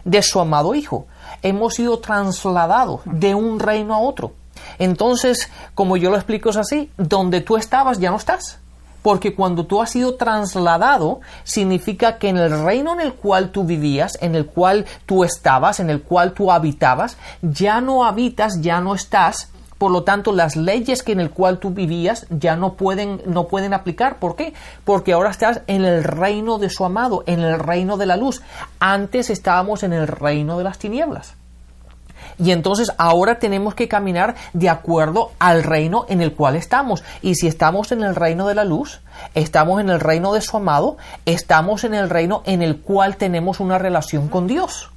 de 0.03 0.21
su 0.21 0.39
amado 0.39 0.75
Hijo. 0.75 1.05
Hemos 1.43 1.75
sido 1.75 1.99
trasladados 1.99 3.01
de 3.05 3.33
un 3.33 3.59
reino 3.59 3.93
a 3.93 3.99
otro. 3.99 4.33
Entonces, 4.79 5.49
como 5.73 5.97
yo 5.97 6.09
lo 6.09 6.17
explico 6.17 6.49
es 6.49 6.57
así, 6.57 6.91
donde 6.97 7.41
tú 7.41 7.55
estabas 7.55 7.99
ya 7.99 8.11
no 8.11 8.17
estás. 8.17 8.60
Porque 9.01 9.35
cuando 9.35 9.65
tú 9.65 9.81
has 9.81 9.91
sido 9.91 10.15
trasladado, 10.15 11.21
significa 11.43 12.17
que 12.17 12.29
en 12.29 12.37
el 12.37 12.63
reino 12.63 12.93
en 12.93 13.01
el 13.01 13.13
cual 13.13 13.51
tú 13.51 13.63
vivías, 13.63 14.17
en 14.21 14.35
el 14.35 14.45
cual 14.45 14.85
tú 15.05 15.23
estabas, 15.23 15.79
en 15.79 15.89
el 15.89 16.01
cual 16.01 16.33
tú 16.33 16.51
habitabas, 16.51 17.17
ya 17.41 17.81
no 17.81 18.05
habitas, 18.05 18.61
ya 18.61 18.81
no 18.81 18.93
estás, 18.93 19.51
por 19.81 19.89
lo 19.89 20.03
tanto, 20.03 20.31
las 20.31 20.55
leyes 20.55 21.01
que 21.01 21.11
en 21.11 21.19
el 21.19 21.31
cual 21.31 21.57
tú 21.57 21.71
vivías 21.71 22.27
ya 22.29 22.55
no 22.55 22.73
pueden, 22.73 23.19
no 23.25 23.47
pueden 23.47 23.73
aplicar. 23.73 24.19
¿Por 24.19 24.35
qué? 24.35 24.53
Porque 24.83 25.13
ahora 25.13 25.31
estás 25.31 25.61
en 25.65 25.85
el 25.85 26.03
reino 26.03 26.59
de 26.59 26.69
su 26.69 26.85
amado, 26.85 27.23
en 27.25 27.39
el 27.39 27.57
reino 27.57 27.97
de 27.97 28.05
la 28.05 28.15
luz. 28.15 28.43
Antes 28.79 29.31
estábamos 29.31 29.81
en 29.81 29.93
el 29.93 30.05
reino 30.05 30.59
de 30.59 30.65
las 30.65 30.77
tinieblas. 30.77 31.33
Y 32.37 32.51
entonces 32.51 32.91
ahora 32.97 33.39
tenemos 33.39 33.75
que 33.75 33.87
caminar 33.87 34.35
de 34.53 34.69
acuerdo 34.69 35.31
al 35.39 35.63
reino 35.63 36.05
en 36.09 36.21
el 36.21 36.33
cual 36.33 36.55
estamos. 36.55 37.03
Y 37.21 37.35
si 37.35 37.47
estamos 37.47 37.91
en 37.91 38.03
el 38.03 38.15
reino 38.15 38.47
de 38.47 38.55
la 38.55 38.65
luz, 38.65 39.01
estamos 39.35 39.79
en 39.81 39.89
el 39.89 39.99
reino 39.99 40.33
de 40.33 40.41
su 40.41 40.57
amado, 40.57 40.97
estamos 41.25 41.83
en 41.83 41.93
el 41.93 42.09
reino 42.09 42.41
en 42.45 42.61
el 42.61 42.79
cual 42.79 43.17
tenemos 43.17 43.59
una 43.59 43.77
relación 43.77 44.27
con 44.27 44.47
Dios. 44.47 44.89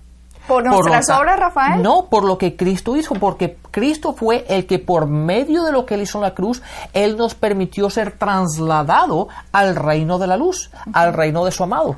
¿Por 0.46 0.62
nuestras 0.62 1.08
obras, 1.08 1.38
Rafael? 1.38 1.82
No, 1.82 2.06
por 2.10 2.24
lo 2.24 2.36
que 2.36 2.54
Cristo 2.54 2.96
hizo, 2.96 3.14
porque 3.14 3.56
Cristo 3.70 4.12
fue 4.12 4.44
el 4.48 4.66
que 4.66 4.78
por 4.78 5.06
medio 5.06 5.64
de 5.64 5.72
lo 5.72 5.86
que 5.86 5.94
él 5.94 6.02
hizo 6.02 6.18
en 6.18 6.22
la 6.22 6.34
cruz, 6.34 6.62
él 6.92 7.16
nos 7.16 7.34
permitió 7.34 7.88
ser 7.88 8.12
trasladado 8.12 9.28
al 9.52 9.74
reino 9.74 10.18
de 10.18 10.26
la 10.26 10.36
luz, 10.36 10.70
al 10.92 11.14
reino 11.14 11.46
de 11.46 11.50
su 11.50 11.62
amado. 11.62 11.96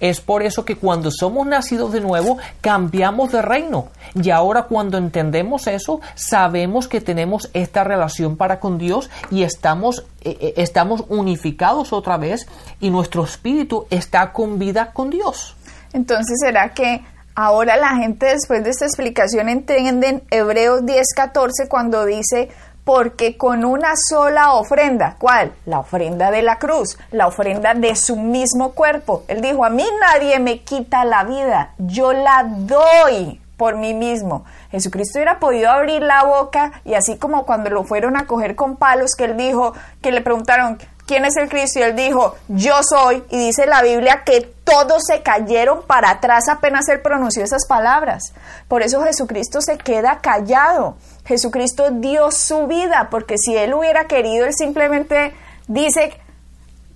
Es 0.00 0.20
por 0.20 0.42
eso 0.42 0.64
que 0.64 0.76
cuando 0.76 1.10
somos 1.10 1.46
nacidos 1.46 1.92
de 1.92 2.00
nuevo, 2.00 2.38
cambiamos 2.60 3.32
de 3.32 3.42
reino. 3.42 3.88
Y 4.14 4.30
ahora 4.30 4.64
cuando 4.64 4.98
entendemos 4.98 5.66
eso, 5.66 6.00
sabemos 6.14 6.88
que 6.88 7.00
tenemos 7.00 7.50
esta 7.54 7.84
relación 7.84 8.36
para 8.36 8.60
con 8.60 8.78
Dios 8.78 9.10
y 9.30 9.42
estamos, 9.42 10.06
eh, 10.22 10.36
eh, 10.40 10.54
estamos 10.56 11.04
unificados 11.08 11.92
otra 11.92 12.16
vez 12.16 12.46
y 12.80 12.90
nuestro 12.90 13.24
espíritu 13.24 13.86
está 13.90 14.32
con 14.32 14.58
vida 14.58 14.92
con 14.92 15.10
Dios. 15.10 15.56
Entonces, 15.92 16.36
¿será 16.40 16.74
que 16.74 17.02
Ahora 17.38 17.76
la 17.76 17.94
gente 17.96 18.24
después 18.24 18.64
de 18.64 18.70
esta 18.70 18.86
explicación 18.86 19.50
entienden 19.50 20.22
Hebreos 20.30 20.86
10:14 20.86 21.68
cuando 21.68 22.06
dice, 22.06 22.48
porque 22.86 23.36
con 23.36 23.64
una 23.64 23.94
sola 23.96 24.52
ofrenda, 24.52 25.16
¿cuál? 25.18 25.52
La 25.66 25.80
ofrenda 25.80 26.30
de 26.30 26.42
la 26.42 26.60
cruz, 26.60 26.96
la 27.10 27.26
ofrenda 27.26 27.74
de 27.74 27.96
su 27.96 28.14
mismo 28.14 28.74
cuerpo. 28.74 29.24
Él 29.26 29.40
dijo, 29.40 29.64
a 29.64 29.70
mí 29.70 29.84
nadie 30.00 30.38
me 30.38 30.60
quita 30.60 31.04
la 31.04 31.24
vida, 31.24 31.72
yo 31.78 32.12
la 32.12 32.44
doy 32.46 33.40
por 33.56 33.74
mí 33.74 33.92
mismo. 33.92 34.44
Jesucristo 34.70 35.18
hubiera 35.18 35.40
podido 35.40 35.68
abrir 35.68 36.00
la 36.00 36.22
boca 36.22 36.80
y 36.84 36.94
así 36.94 37.16
como 37.16 37.44
cuando 37.44 37.70
lo 37.70 37.82
fueron 37.82 38.16
a 38.16 38.28
coger 38.28 38.54
con 38.54 38.76
palos, 38.76 39.16
que 39.18 39.24
él 39.24 39.36
dijo, 39.36 39.72
que 40.00 40.12
le 40.12 40.20
preguntaron, 40.20 40.78
¿quién 41.06 41.24
es 41.24 41.36
el 41.36 41.48
Cristo? 41.48 41.80
Y 41.80 41.82
él 41.82 41.96
dijo, 41.96 42.36
yo 42.46 42.74
soy. 42.82 43.24
Y 43.30 43.46
dice 43.46 43.66
la 43.66 43.82
Biblia 43.82 44.22
que 44.24 44.42
todos 44.64 45.04
se 45.06 45.22
cayeron 45.22 45.82
para 45.86 46.10
atrás 46.10 46.48
apenas 46.48 46.88
él 46.88 47.00
pronunció 47.00 47.42
esas 47.42 47.66
palabras. 47.66 48.32
Por 48.68 48.82
eso 48.82 49.02
Jesucristo 49.02 49.60
se 49.60 49.78
queda 49.78 50.18
callado. 50.20 50.96
Jesucristo 51.26 51.90
dio 51.90 52.30
su 52.30 52.66
vida, 52.66 53.08
porque 53.10 53.34
si 53.36 53.56
él 53.56 53.74
hubiera 53.74 54.06
querido, 54.06 54.46
él 54.46 54.54
simplemente 54.54 55.34
dice, 55.66 56.18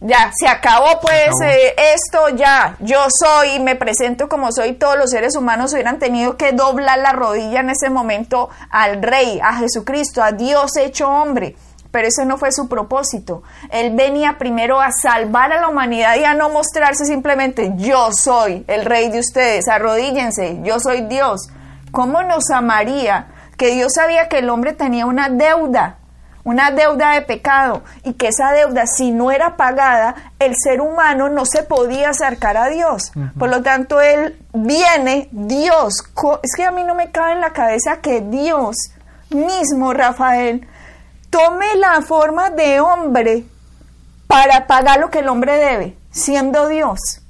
ya, 0.01 0.31
se 0.35 0.49
acabó 0.49 0.99
pues 1.03 1.29
eh, 1.45 1.75
esto, 1.95 2.31
ya, 2.31 2.77
yo 2.81 3.01
soy, 3.11 3.59
me 3.59 3.77
presento 3.77 4.29
como 4.29 4.51
soy, 4.51 4.73
todos 4.73 4.97
los 4.97 5.11
seres 5.11 5.37
humanos 5.37 5.73
hubieran 5.75 5.99
tenido 5.99 6.37
que 6.37 6.53
doblar 6.53 6.99
la 7.01 7.13
rodilla 7.13 7.61
en 7.61 7.71
ese 7.71 7.91
momento 7.91 8.49
al 8.71 9.03
Rey, 9.03 9.41
a 9.43 9.57
Jesucristo, 9.57 10.23
a 10.23 10.33
Dios 10.33 10.77
hecho 10.77 11.09
hombre. 11.09 11.57
Pero 11.91 12.07
ese 12.07 12.25
no 12.25 12.39
fue 12.39 12.53
su 12.53 12.69
propósito. 12.69 13.43
Él 13.71 13.97
venía 13.97 14.39
primero 14.39 14.81
a 14.81 14.93
salvar 14.93 15.53
a 15.53 15.61
la 15.61 15.69
humanidad 15.69 16.15
y 16.17 16.25
a 16.25 16.35
no 16.35 16.49
mostrarse 16.49 17.05
simplemente 17.05 17.73
yo 17.75 18.13
soy 18.13 18.65
el 18.69 18.85
rey 18.85 19.11
de 19.11 19.19
ustedes, 19.19 19.67
arrodíllense, 19.69 20.61
yo 20.63 20.79
soy 20.79 21.03
Dios. 21.03 21.49
¿Cómo 21.91 22.23
nos 22.23 22.49
amaría 22.51 23.27
que 23.61 23.75
Dios 23.75 23.93
sabía 23.95 24.27
que 24.31 24.39
el 24.39 24.49
hombre 24.49 24.73
tenía 24.73 25.05
una 25.05 25.29
deuda, 25.29 25.99
una 26.45 26.71
deuda 26.71 27.13
de 27.13 27.21
pecado, 27.21 27.83
y 28.05 28.15
que 28.15 28.29
esa 28.29 28.53
deuda, 28.53 28.87
si 28.87 29.11
no 29.11 29.31
era 29.31 29.59
pagada, 29.59 30.15
el 30.39 30.55
ser 30.57 30.81
humano 30.81 31.29
no 31.29 31.45
se 31.45 31.63
podía 31.63 32.09
acercar 32.09 32.57
a 32.57 32.69
Dios. 32.69 33.13
Por 33.39 33.51
lo 33.51 33.63
tanto, 33.63 34.01
Él 34.01 34.41
viene, 34.55 35.29
Dios, 35.31 35.93
es 36.43 36.57
que 36.57 36.65
a 36.65 36.71
mí 36.71 36.85
no 36.85 36.95
me 36.95 37.11
cabe 37.11 37.33
en 37.33 37.43
la 37.43 37.53
cabeza 37.53 38.01
que 38.01 38.23
Dios 38.23 38.77
mismo, 39.29 39.93
Rafael, 39.93 40.67
tome 41.29 41.67
la 41.77 42.01
forma 42.01 42.49
de 42.49 42.81
hombre 42.81 43.45
para 44.27 44.67
pagar 44.67 45.01
lo 45.01 45.11
que 45.11 45.19
el 45.19 45.29
hombre 45.29 45.59
debe, 45.59 45.99
siendo 46.11 46.67
Dios. 46.67 47.21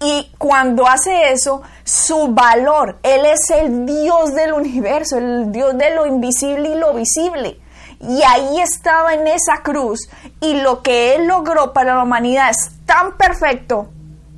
Y 0.00 0.30
cuando 0.38 0.86
hace 0.86 1.32
eso, 1.32 1.62
su 1.82 2.28
valor, 2.28 2.98
Él 3.02 3.24
es 3.24 3.50
el 3.50 3.84
Dios 3.84 4.34
del 4.34 4.52
universo, 4.52 5.18
el 5.18 5.50
Dios 5.50 5.76
de 5.76 5.94
lo 5.94 6.06
invisible 6.06 6.70
y 6.70 6.78
lo 6.78 6.94
visible. 6.94 7.60
Y 8.00 8.22
ahí 8.22 8.60
estaba 8.60 9.14
en 9.14 9.26
esa 9.26 9.62
cruz. 9.62 10.08
Y 10.40 10.60
lo 10.60 10.82
que 10.82 11.16
Él 11.16 11.26
logró 11.26 11.72
para 11.72 11.96
la 11.96 12.04
humanidad 12.04 12.50
es 12.50 12.70
tan 12.86 13.16
perfecto 13.16 13.88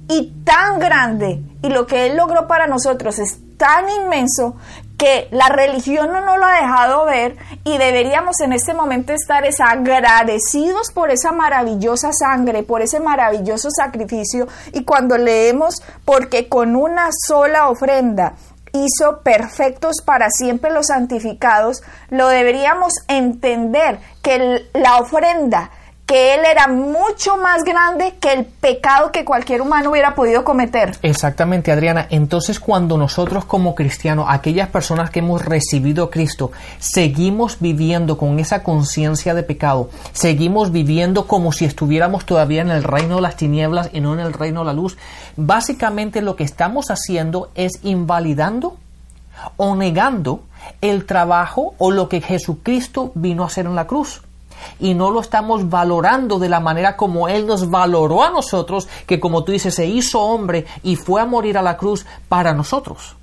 y 0.08 0.32
tan 0.44 0.78
grande. 0.78 1.42
Y 1.62 1.68
lo 1.68 1.86
que 1.86 2.06
Él 2.06 2.16
logró 2.16 2.46
para 2.46 2.66
nosotros 2.66 3.18
es 3.18 3.38
tan 3.58 3.88
inmenso 3.90 4.56
que 5.00 5.28
la 5.30 5.48
religión 5.48 6.12
no 6.12 6.20
nos 6.20 6.36
lo 6.36 6.44
ha 6.44 6.60
dejado 6.60 7.06
ver 7.06 7.34
y 7.64 7.78
deberíamos 7.78 8.38
en 8.40 8.52
este 8.52 8.74
momento 8.74 9.14
estar 9.14 9.44
agradecidos 9.66 10.92
por 10.92 11.10
esa 11.10 11.32
maravillosa 11.32 12.10
sangre, 12.12 12.64
por 12.64 12.82
ese 12.82 13.00
maravilloso 13.00 13.70
sacrificio. 13.70 14.46
Y 14.74 14.84
cuando 14.84 15.16
leemos 15.16 15.82
porque 16.04 16.50
con 16.50 16.76
una 16.76 17.08
sola 17.26 17.70
ofrenda 17.70 18.34
hizo 18.74 19.22
perfectos 19.22 20.02
para 20.04 20.28
siempre 20.28 20.70
los 20.70 20.88
santificados, 20.88 21.82
lo 22.10 22.28
deberíamos 22.28 22.92
entender 23.08 24.00
que 24.20 24.66
la 24.74 24.98
ofrenda 24.98 25.70
que 26.10 26.34
Él 26.34 26.40
era 26.44 26.66
mucho 26.66 27.36
más 27.36 27.62
grande 27.62 28.16
que 28.18 28.32
el 28.32 28.44
pecado 28.44 29.12
que 29.12 29.24
cualquier 29.24 29.62
humano 29.62 29.92
hubiera 29.92 30.16
podido 30.16 30.42
cometer. 30.42 30.98
Exactamente, 31.02 31.70
Adriana. 31.70 32.08
Entonces, 32.10 32.58
cuando 32.58 32.98
nosotros 32.98 33.44
como 33.44 33.76
cristianos, 33.76 34.26
aquellas 34.28 34.68
personas 34.70 35.10
que 35.10 35.20
hemos 35.20 35.44
recibido 35.44 36.06
a 36.06 36.10
Cristo, 36.10 36.50
seguimos 36.80 37.60
viviendo 37.60 38.18
con 38.18 38.40
esa 38.40 38.64
conciencia 38.64 39.34
de 39.34 39.44
pecado, 39.44 39.88
seguimos 40.12 40.72
viviendo 40.72 41.28
como 41.28 41.52
si 41.52 41.64
estuviéramos 41.64 42.26
todavía 42.26 42.62
en 42.62 42.72
el 42.72 42.82
reino 42.82 43.14
de 43.14 43.22
las 43.22 43.36
tinieblas 43.36 43.90
y 43.92 44.00
no 44.00 44.12
en 44.12 44.18
el 44.18 44.32
reino 44.32 44.62
de 44.62 44.66
la 44.66 44.72
luz, 44.72 44.98
básicamente 45.36 46.22
lo 46.22 46.34
que 46.34 46.42
estamos 46.42 46.90
haciendo 46.90 47.52
es 47.54 47.78
invalidando 47.84 48.78
o 49.56 49.76
negando 49.76 50.42
el 50.80 51.06
trabajo 51.06 51.76
o 51.78 51.92
lo 51.92 52.08
que 52.08 52.20
Jesucristo 52.20 53.12
vino 53.14 53.44
a 53.44 53.46
hacer 53.46 53.66
en 53.66 53.76
la 53.76 53.86
cruz 53.86 54.22
y 54.78 54.94
no 54.94 55.10
lo 55.10 55.20
estamos 55.20 55.68
valorando 55.68 56.38
de 56.38 56.48
la 56.48 56.60
manera 56.60 56.96
como 56.96 57.28
Él 57.28 57.46
nos 57.46 57.70
valoró 57.70 58.22
a 58.22 58.30
nosotros, 58.30 58.88
que 59.06 59.20
como 59.20 59.44
tú 59.44 59.52
dices, 59.52 59.74
se 59.74 59.86
hizo 59.86 60.20
hombre 60.20 60.66
y 60.82 60.96
fue 60.96 61.20
a 61.20 61.26
morir 61.26 61.58
a 61.58 61.62
la 61.62 61.76
cruz 61.76 62.06
para 62.28 62.52
nosotros. 62.52 63.16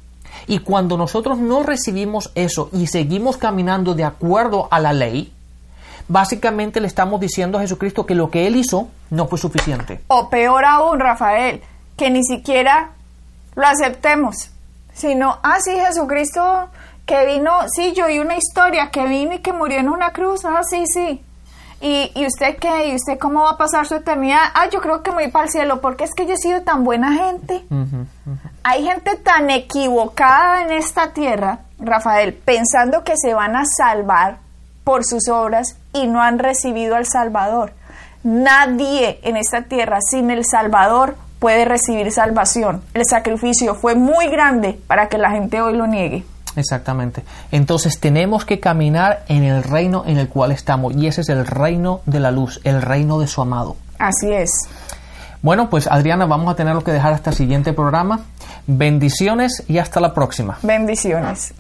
Y 0.48 0.60
cuando 0.60 0.98
nosotros 0.98 1.38
no 1.38 1.64
recibimos 1.64 2.32
eso 2.36 2.70
y 2.72 2.88
seguimos 2.88 3.38
caminando 3.38 3.96
de 3.96 4.04
acuerdo 4.04 4.68
a 4.72 4.80
la 4.80 4.94
ley, 4.94 5.34
básicamente 6.08 6.80
le 6.80 6.88
estamos 6.88 7.20
diciendo 7.20 7.58
a 7.58 7.62
Jesucristo 7.62 8.06
que 8.06 8.16
lo 8.16 8.30
que 8.30 8.48
Él 8.48 8.56
hizo 8.56 8.88
no 9.10 9.28
fue 9.28 9.38
suficiente. 9.38 10.02
O 10.08 10.30
peor 10.30 10.64
aún, 10.66 11.00
Rafael, 11.00 11.62
que 11.98 12.10
ni 12.10 12.24
siquiera 12.24 12.92
lo 13.56 13.66
aceptemos, 13.66 14.52
sino, 14.94 15.40
ah, 15.44 15.58
sí, 15.60 15.72
Jesucristo 15.72 16.70
que 17.08 17.26
vino, 17.26 17.52
sí, 17.74 17.94
yo 17.94 18.06
oí 18.06 18.20
una 18.20 18.36
historia, 18.36 18.92
que 18.92 19.08
vino 19.08 19.36
y 19.36 19.40
que 19.40 19.54
murió 19.54 19.80
en 19.80 19.88
una 19.88 20.12
cruz, 20.12 20.44
ah, 20.44 20.62
sí, 20.70 20.84
sí. 20.86 21.24
¿Y, 21.80 22.12
¿Y, 22.16 22.26
usted 22.26 22.58
qué? 22.58 22.90
¿Y 22.90 22.96
usted 22.96 23.20
cómo 23.20 23.44
va 23.44 23.52
a 23.52 23.58
pasar 23.58 23.86
su 23.86 23.96
eternidad? 23.96 24.40
Ah, 24.56 24.68
yo 24.70 24.82
creo 24.82 25.04
que 25.04 25.12
me 25.12 25.24
voy 25.24 25.32
para 25.32 25.46
el 25.46 25.52
cielo, 25.52 25.80
porque 25.80 26.06
es 26.06 26.14
que 26.16 26.26
yo 26.26 26.34
he 26.34 26.38
sido 26.38 26.62
tan 26.64 26.84
buena 26.84 27.14
gente. 27.14 27.64
Hay 28.64 28.84
gente 28.84 29.16
tan 29.18 29.50
equivocada 29.50 30.64
en 30.64 30.72
esta 30.72 31.14
tierra, 31.14 31.60
Rafael, 31.80 32.34
pensando 32.34 33.04
que 33.04 33.16
se 33.16 33.34
van 33.34 33.56
a 33.56 33.66
salvar 33.66 34.40
por 34.84 35.06
sus 35.06 35.28
obras 35.30 35.78
y 35.94 36.08
no 36.08 36.22
han 36.22 36.40
recibido 36.40 36.96
al 36.96 37.06
Salvador. 37.06 37.74
Nadie 38.24 39.20
en 39.24 39.38
esta 39.38 39.64
tierra 39.64 40.00
sin 40.02 40.32
el 40.32 40.46
Salvador 40.46 41.16
puede 41.40 41.66
recibir 41.66 42.12
salvación. 42.12 42.82
El 42.94 43.06
sacrificio 43.06 43.76
fue 43.76 43.96
muy 43.96 44.28
grande 44.28 44.80
para 44.88 45.08
que 45.10 45.18
la 45.18 45.32
gente 45.32 45.62
hoy 45.62 45.76
lo 45.76 45.88
niegue. 45.88 46.26
Exactamente. 46.58 47.24
Entonces 47.52 48.00
tenemos 48.00 48.44
que 48.44 48.60
caminar 48.60 49.24
en 49.28 49.44
el 49.44 49.64
reino 49.64 50.04
en 50.06 50.18
el 50.18 50.28
cual 50.28 50.52
estamos 50.52 50.96
y 50.96 51.08
ese 51.08 51.22
es 51.22 51.30
el 51.30 51.46
reino 51.46 52.02
de 52.06 52.20
la 52.20 52.32
luz, 52.32 52.60
el 52.64 52.82
reino 52.82 53.20
de 53.20 53.28
su 53.28 53.42
amado. 53.42 53.78
Así 54.00 54.34
es. 54.34 54.50
Bueno, 55.42 55.70
pues 55.70 55.88
Adriana, 55.88 56.26
vamos 56.26 56.52
a 56.52 56.56
tener 56.56 56.76
que 56.84 56.92
dejar 56.92 57.14
hasta 57.14 57.30
el 57.30 57.36
siguiente 57.36 57.74
programa. 57.74 58.22
Bendiciones 58.66 59.64
y 59.68 59.78
hasta 59.78 60.00
la 60.00 60.14
próxima. 60.14 60.58
Bendiciones. 60.64 61.54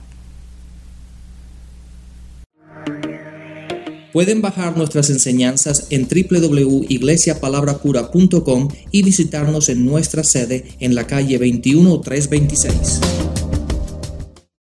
Pueden 4.12 4.42
bajar 4.42 4.76
nuestras 4.76 5.12
enseñanzas 5.12 5.88
en 5.92 6.08
www.iglesiapalabracura.com 6.08 8.70
y 8.92 9.04
visitarnos 9.04 9.70
en 9.70 9.86
nuestra 9.86 10.24
sede 10.24 10.72
en 10.80 10.96
la 10.96 11.06
calle 11.06 11.38
21326. 11.38 13.47